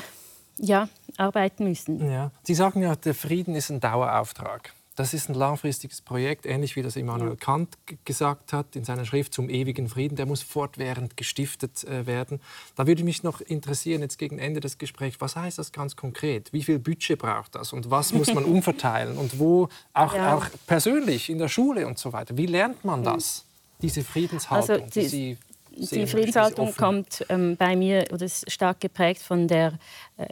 [0.58, 2.10] ja, arbeiten müssen.
[2.10, 2.30] Ja.
[2.42, 4.72] Sie sagen ja, der Frieden ist ein Dauerauftrag.
[4.96, 9.34] Das ist ein langfristiges Projekt, ähnlich wie das Immanuel Kant gesagt hat in seiner Schrift
[9.34, 10.14] zum ewigen Frieden.
[10.14, 12.40] Der muss fortwährend gestiftet äh, werden.
[12.76, 16.52] Da würde mich noch interessieren, jetzt gegen Ende des Gesprächs, was heißt das ganz konkret?
[16.52, 20.36] Wie viel Budget braucht das und was muss man umverteilen und wo auch, ja.
[20.36, 22.36] auch persönlich in der Schule und so weiter?
[22.36, 23.44] Wie lernt man das?
[23.82, 25.38] Diese Friedenshaltung, also die, die Sie
[25.76, 29.74] die Friedenshaltung kommt ähm, bei mir oder ist stark geprägt von der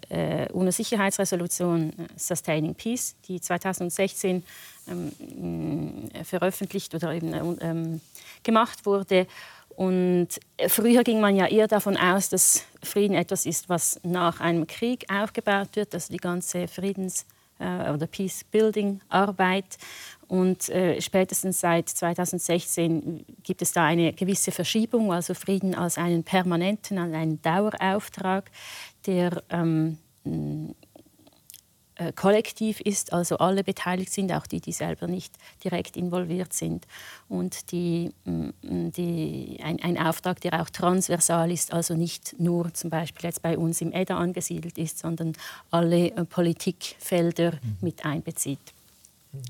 [0.09, 4.43] äh, UNO-Sicherheitsresolution äh, Sustaining Peace, die 2016
[4.89, 8.01] ähm, veröffentlicht oder eben ähm,
[8.43, 9.27] gemacht wurde.
[9.77, 10.29] Und
[10.69, 15.07] früher ging man ja eher davon aus, dass Frieden etwas ist, was nach einem Krieg
[15.11, 17.27] aufgebaut wird, also die ganze Friedens-
[17.63, 19.79] äh, oder Peace-Building-Arbeit.
[20.29, 26.25] Und äh, spätestens seit 2016 gibt es da eine gewisse Verschiebung, also Frieden als einen
[26.25, 28.51] permanenten, als einen Dauerauftrag,
[29.07, 29.99] der ähm,
[32.09, 35.33] äh, kollektiv ist, also alle beteiligt sind, auch die, die selber nicht
[35.63, 36.87] direkt involviert sind.
[37.29, 43.27] Und die, die, ein, ein, Auftrag, der auch transversal ist, also nicht nur zum Beispiel
[43.27, 45.33] jetzt bei uns im EDA angesiedelt ist, sondern
[45.71, 47.77] alle äh, Politikfelder mhm.
[47.81, 48.59] mit einbezieht.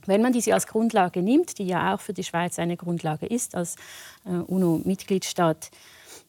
[0.06, 3.54] Wenn man diese als Grundlage nimmt, die ja auch für die Schweiz eine Grundlage ist
[3.54, 3.76] als
[4.24, 5.70] äh, UNO-Mitgliedstaat,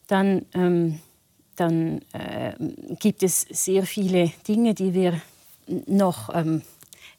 [0.08, 1.00] dann, ähm,
[1.56, 2.54] dann äh,
[2.98, 5.20] gibt es sehr viele Dinge, die wir
[5.66, 6.62] noch ähm,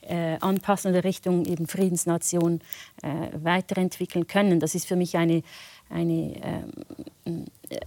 [0.01, 2.61] äh, anpassen oder Richtung eben Friedensnation
[3.01, 4.59] äh, weiterentwickeln können.
[4.59, 5.41] Das ist für mich eine,
[5.89, 6.69] eine
[7.25, 7.79] ähm, äh,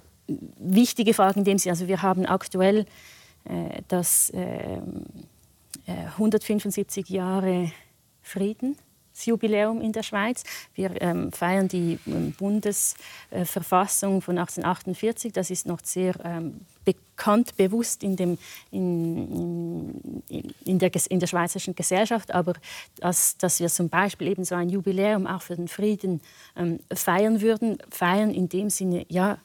[0.59, 1.73] wichtige Frage in dem Sinne.
[1.73, 2.87] Also wir haben aktuell
[3.45, 4.33] äh, das
[5.87, 7.73] 175 Jahre
[9.19, 10.45] Friedensjubiläum in der Schweiz.
[10.75, 15.33] Wir ähm, feiern die ähm, Bundesverfassung von 1848.
[15.33, 18.39] Das ist noch sehr ähm, bekannt, bewusst in, dem,
[18.71, 22.33] in, in, in, der, in der schweizerischen Gesellschaft.
[22.33, 22.55] Aber
[22.97, 26.21] dass, dass wir zum Beispiel eben so ein Jubiläum auch für den Frieden
[26.57, 29.39] ähm, feiern würden, feiern in dem Sinne, ja,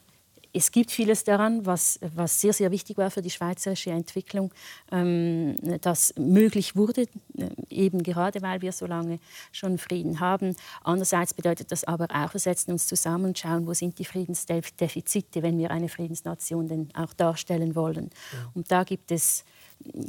[0.56, 4.54] es gibt vieles daran, was, was sehr, sehr wichtig war für die schweizerische Entwicklung,
[4.92, 7.02] ähm, das möglich wurde,
[7.36, 9.18] äh, eben gerade weil wir so lange
[9.50, 10.54] schon Frieden haben.
[10.82, 15.42] Andererseits bedeutet das aber auch, wir setzen uns zusammen und schauen, wo sind die Friedensdefizite,
[15.42, 18.10] wenn wir eine Friedensnation denn auch darstellen wollen.
[18.32, 18.50] Ja.
[18.54, 19.44] Und da gibt es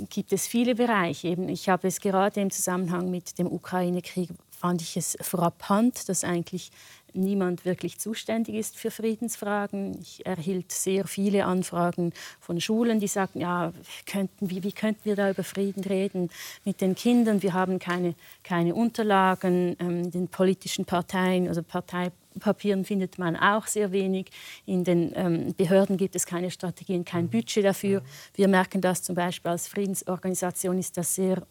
[0.10, 1.28] gibt es viele Bereiche.
[1.28, 6.24] Eben, ich habe es gerade im Zusammenhang mit dem Ukraine-Krieg fand ich es frappant, dass
[6.24, 6.72] eigentlich
[7.16, 10.00] niemand wirklich zuständig ist für Friedensfragen.
[10.02, 13.74] Ich erhielt sehr viele Anfragen von Schulen, die sagten, ja,
[14.06, 16.30] könnten, wie, wie könnten wir da über Frieden reden
[16.64, 17.42] mit den Kindern?
[17.42, 19.76] Wir haben keine, keine Unterlagen.
[19.80, 24.28] Ähm, in den politischen Parteien oder Parteipapieren findet man auch sehr wenig.
[24.66, 28.02] In den ähm, Behörden gibt es keine Strategien, kein Budget dafür.
[28.36, 31.46] Wir merken das zum Beispiel als Friedensorganisation ist das sehr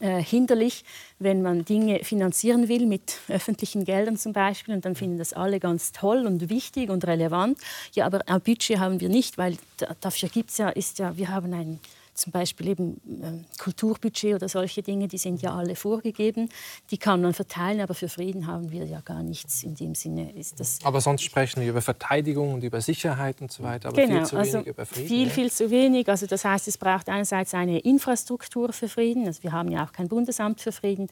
[0.00, 0.84] äh, hinderlich,
[1.18, 5.60] wenn man Dinge finanzieren will mit öffentlichen Geldern zum Beispiel und dann finden das alle
[5.60, 7.58] ganz toll und wichtig und relevant.
[7.92, 9.56] Ja, aber ein Budget haben wir nicht, weil
[10.00, 11.80] dafür gibt es ja, ist ja, wir haben ein
[12.16, 16.48] zum Beispiel eben äh, Kulturbudget oder solche Dinge, die sind ja alle vorgegeben.
[16.90, 19.62] Die kann man verteilen, aber für Frieden haben wir ja gar nichts.
[19.62, 20.78] In dem Sinne ist das.
[20.82, 24.26] Aber sonst sprechen wir über Verteidigung und über Sicherheit und so weiter, aber genau, viel
[24.26, 25.08] zu also wenig über Frieden.
[25.08, 26.08] Viel, viel zu wenig.
[26.08, 29.26] Also das heißt, es braucht einerseits eine Infrastruktur für Frieden.
[29.26, 31.08] Also wir haben ja auch kein Bundesamt für Frieden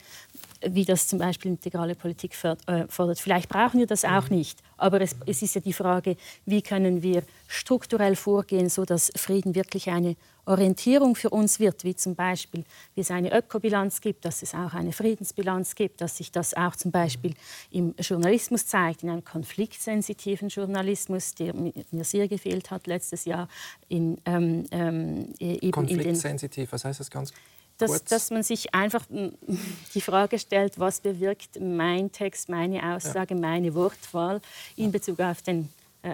[0.66, 3.20] wie das zum Beispiel integrale Politik äh, fordert.
[3.20, 4.38] Vielleicht brauchen wir das auch mhm.
[4.38, 4.58] nicht.
[4.76, 9.90] Aber es, es, ist ja die Frage, wie können wir strukturell vorgehen, sodass Frieden wirklich
[9.90, 10.16] eine
[10.46, 12.64] Orientierung für uns wird, wie zum Beispiel,
[12.94, 16.76] wie es eine Ökobilanz gibt, dass es auch eine Friedensbilanz gibt, dass sich das auch
[16.76, 17.34] zum Beispiel
[17.70, 23.48] im Journalismus zeigt, in einem konfliktsensitiven Journalismus, der mir sehr gefehlt hat letztes Jahr.
[23.88, 27.32] In, ähm, ähm, eben Konfliktsensitiv, was heißt das ganz
[27.78, 29.04] dass, dass, man sich einfach
[29.94, 33.40] die Frage stellt, was bewirkt mein Text, meine Aussage, ja.
[33.40, 34.40] meine Wortwahl
[34.76, 35.68] in Bezug auf den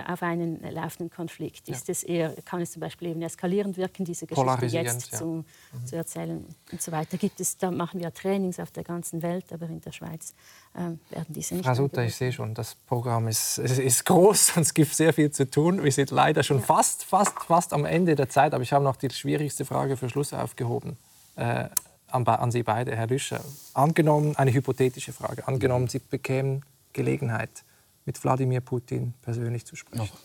[0.07, 1.68] auf einen laufenden Konflikt.
[1.68, 1.93] Ist ja.
[1.93, 5.18] es eher, kann es zum Beispiel eben eskalierend wirken, diese Geschichte jetzt ja.
[5.18, 5.86] zu, mhm.
[5.86, 7.16] zu, erzählen und so weiter.
[7.16, 10.34] Gibt es, da machen wir Trainings auf der ganzen Welt, aber in der Schweiz
[10.74, 10.78] äh,
[11.12, 11.66] werden diese nicht.
[11.66, 15.30] Frau Sutter, ich sehe schon, das Programm ist, ist groß und es gibt sehr viel
[15.30, 15.82] zu tun.
[15.82, 16.64] Wir sind leider schon ja.
[16.64, 20.09] fast, fast, fast am Ende der Zeit, aber ich habe noch die schwierigste Frage für
[20.09, 20.97] Schluss aufgehoben.
[21.36, 21.68] Äh,
[22.09, 23.41] an, an Sie beide, Herr Lüscher.
[23.74, 27.64] Angenommen, eine hypothetische Frage, angenommen, Sie bekämen Gelegenheit,
[28.05, 29.98] mit Wladimir Putin persönlich zu sprechen.
[29.98, 30.18] Noch.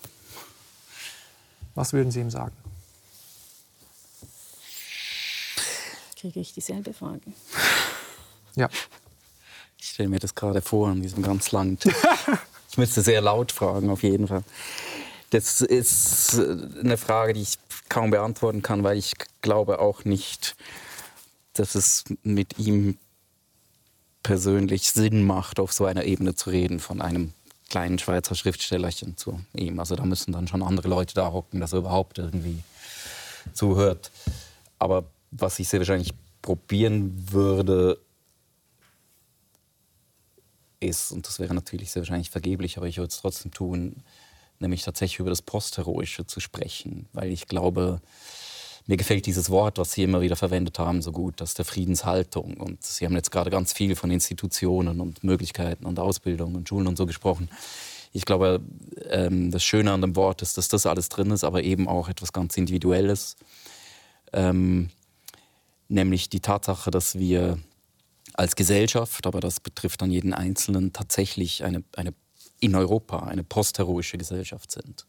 [1.76, 2.56] Was würden Sie ihm sagen?
[6.16, 7.22] Kriege ich dieselbe Frage?
[8.58, 8.70] Ja.
[9.78, 11.78] Ich stelle mir das gerade vor an diesem ganz langen
[12.72, 14.44] Ich müsste sehr laut fragen, auf jeden Fall.
[15.32, 17.58] Das ist eine Frage, die ich
[17.90, 20.56] kaum beantworten kann, weil ich glaube auch nicht,
[21.54, 22.98] dass es mit ihm
[24.24, 27.34] persönlich Sinn macht, auf so einer Ebene zu reden von einem
[27.76, 29.82] kleinen Schweizer Schriftstellerchen zu ihm.
[29.82, 32.64] Also da müssen dann schon andere Leute da hocken, dass er überhaupt irgendwie
[33.52, 34.12] zuhört.
[34.80, 38.00] Aber was ich sehr wahrscheinlich probieren würde,
[40.80, 44.04] ist, und das wäre natürlich sehr wahrscheinlich vergeblich, aber ich würde es trotzdem tun,
[44.60, 48.00] nämlich tatsächlich über das Postheroische zu sprechen, weil ich glaube,
[48.88, 52.58] mir gefällt dieses Wort, was Sie immer wieder verwendet haben, so gut, das der Friedenshaltung.
[52.58, 56.88] Und Sie haben jetzt gerade ganz viel von Institutionen und Möglichkeiten und Ausbildung und Schulen
[56.88, 57.50] und so gesprochen.
[58.12, 58.62] Ich glaube,
[59.10, 62.10] ähm, das Schöne an dem Wort ist, dass das alles drin ist, aber eben auch
[62.10, 63.36] etwas ganz Individuelles.
[64.32, 64.90] Ähm,
[65.90, 67.58] nämlich die Tatsache, dass wir
[68.34, 72.14] als Gesellschaft, aber das betrifft dann jeden Einzelnen, tatsächlich eine, eine
[72.60, 75.06] in Europa eine postheroische Gesellschaft sind.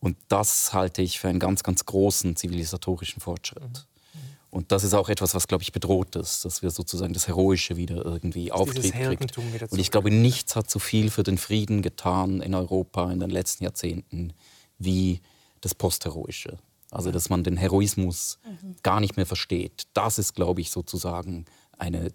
[0.00, 3.62] Und das halte ich für einen ganz, ganz großen zivilisatorischen Fortschritt.
[3.62, 4.18] Mhm.
[4.50, 7.76] Und das ist auch etwas, was, glaube ich, bedroht ist, dass wir sozusagen das Heroische
[7.76, 9.36] wieder irgendwie Auftrieb kriegt.
[9.36, 13.30] Und ich glaube, nichts hat so viel für den Frieden getan in Europa in den
[13.30, 14.32] letzten Jahrzehnten
[14.78, 15.20] wie
[15.60, 16.58] das Postheroische.
[16.90, 18.76] Also, dass man den Heroismus mhm.
[18.82, 19.82] gar nicht mehr versteht.
[19.92, 21.44] Das ist, glaube ich, sozusagen
[21.76, 22.12] eine,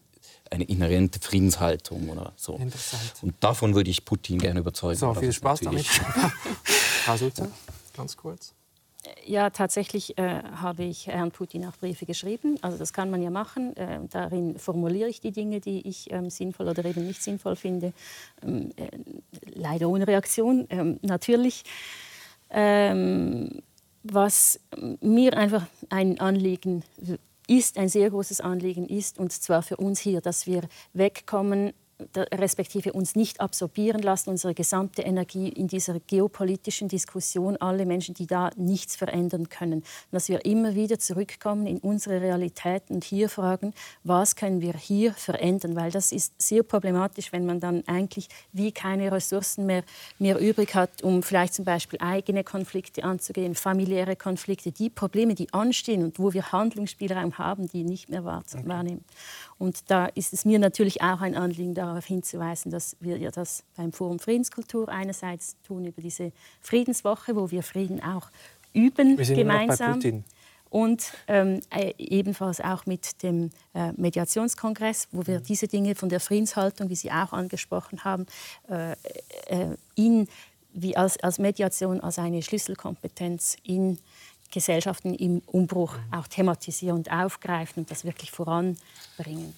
[0.54, 2.56] eine inhärente Friedenshaltung oder so.
[2.56, 3.14] Interessant.
[3.22, 4.98] Und davon würde ich Putin gerne überzeugen.
[4.98, 5.86] So, viel Spaß damit.
[7.06, 7.50] Frau Sulzer,
[7.96, 8.54] ganz kurz.
[9.26, 12.58] Ja, tatsächlich äh, habe ich Herrn Putin auch Briefe geschrieben.
[12.62, 13.76] Also das kann man ja machen.
[13.76, 17.92] Äh, darin formuliere ich die Dinge, die ich ähm, sinnvoll oder eben nicht sinnvoll finde.
[18.42, 18.88] Ähm, äh,
[19.54, 21.64] leider ohne Reaktion, ähm, natürlich.
[22.50, 23.62] Ähm,
[24.04, 24.60] was
[25.02, 26.84] mir einfach ein Anliegen
[27.48, 30.62] ist, ein sehr großes Anliegen ist, und zwar für uns hier, dass wir
[30.94, 31.74] wegkommen
[32.34, 38.28] respektive uns nicht absorbieren lassen, unsere gesamte Energie in dieser geopolitischen Diskussion, alle Menschen, die
[38.28, 39.84] da nichts verändern können.
[40.12, 43.74] Dass wir immer wieder zurückkommen in unsere Realität und hier fragen,
[44.04, 48.72] was können wir hier verändern, weil das ist sehr problematisch, wenn man dann eigentlich wie
[48.72, 49.84] keine Ressourcen mehr,
[50.20, 55.52] mehr übrig hat, um vielleicht zum Beispiel eigene Konflikte anzugehen, familiäre Konflikte, die Probleme, die
[55.54, 59.04] anstehen und wo wir Handlungsspielraum haben, die nicht mehr wahrnehmen.
[59.58, 63.64] Und da ist es mir natürlich auch ein Anliegen, darauf hinzuweisen, dass wir ja das
[63.76, 66.32] beim Forum Friedenskultur einerseits tun über diese
[66.62, 68.30] Friedenswoche, wo wir Frieden auch
[68.74, 70.24] üben wir sind gemeinsam.
[70.70, 75.44] Und ähm, äh, ebenfalls auch mit dem äh, Mediationskongress, wo wir mhm.
[75.44, 78.26] diese Dinge von der Friedenshaltung, wie Sie auch angesprochen haben,
[78.68, 78.94] äh,
[79.50, 80.28] äh, in,
[80.74, 84.00] wie als, als Mediation als eine Schlüsselkompetenz in
[84.54, 89.54] Gesellschaften im Umbruch auch thematisieren und aufgreifen und das wirklich voranbringen.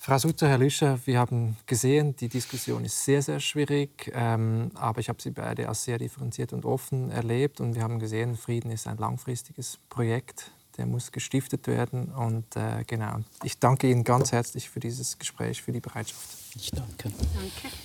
[0.00, 5.00] Frau Sutter, Herr Lüscher, wir haben gesehen, die Diskussion ist sehr, sehr schwierig, ähm, aber
[5.00, 8.70] ich habe sie beide als sehr differenziert und offen erlebt und wir haben gesehen, Frieden
[8.70, 13.18] ist ein langfristiges Projekt, der muss gestiftet werden und äh, genau.
[13.42, 16.28] Ich danke Ihnen ganz herzlich für dieses Gespräch, für die Bereitschaft.
[16.54, 17.10] Ich danke.
[17.10, 17.76] Danke.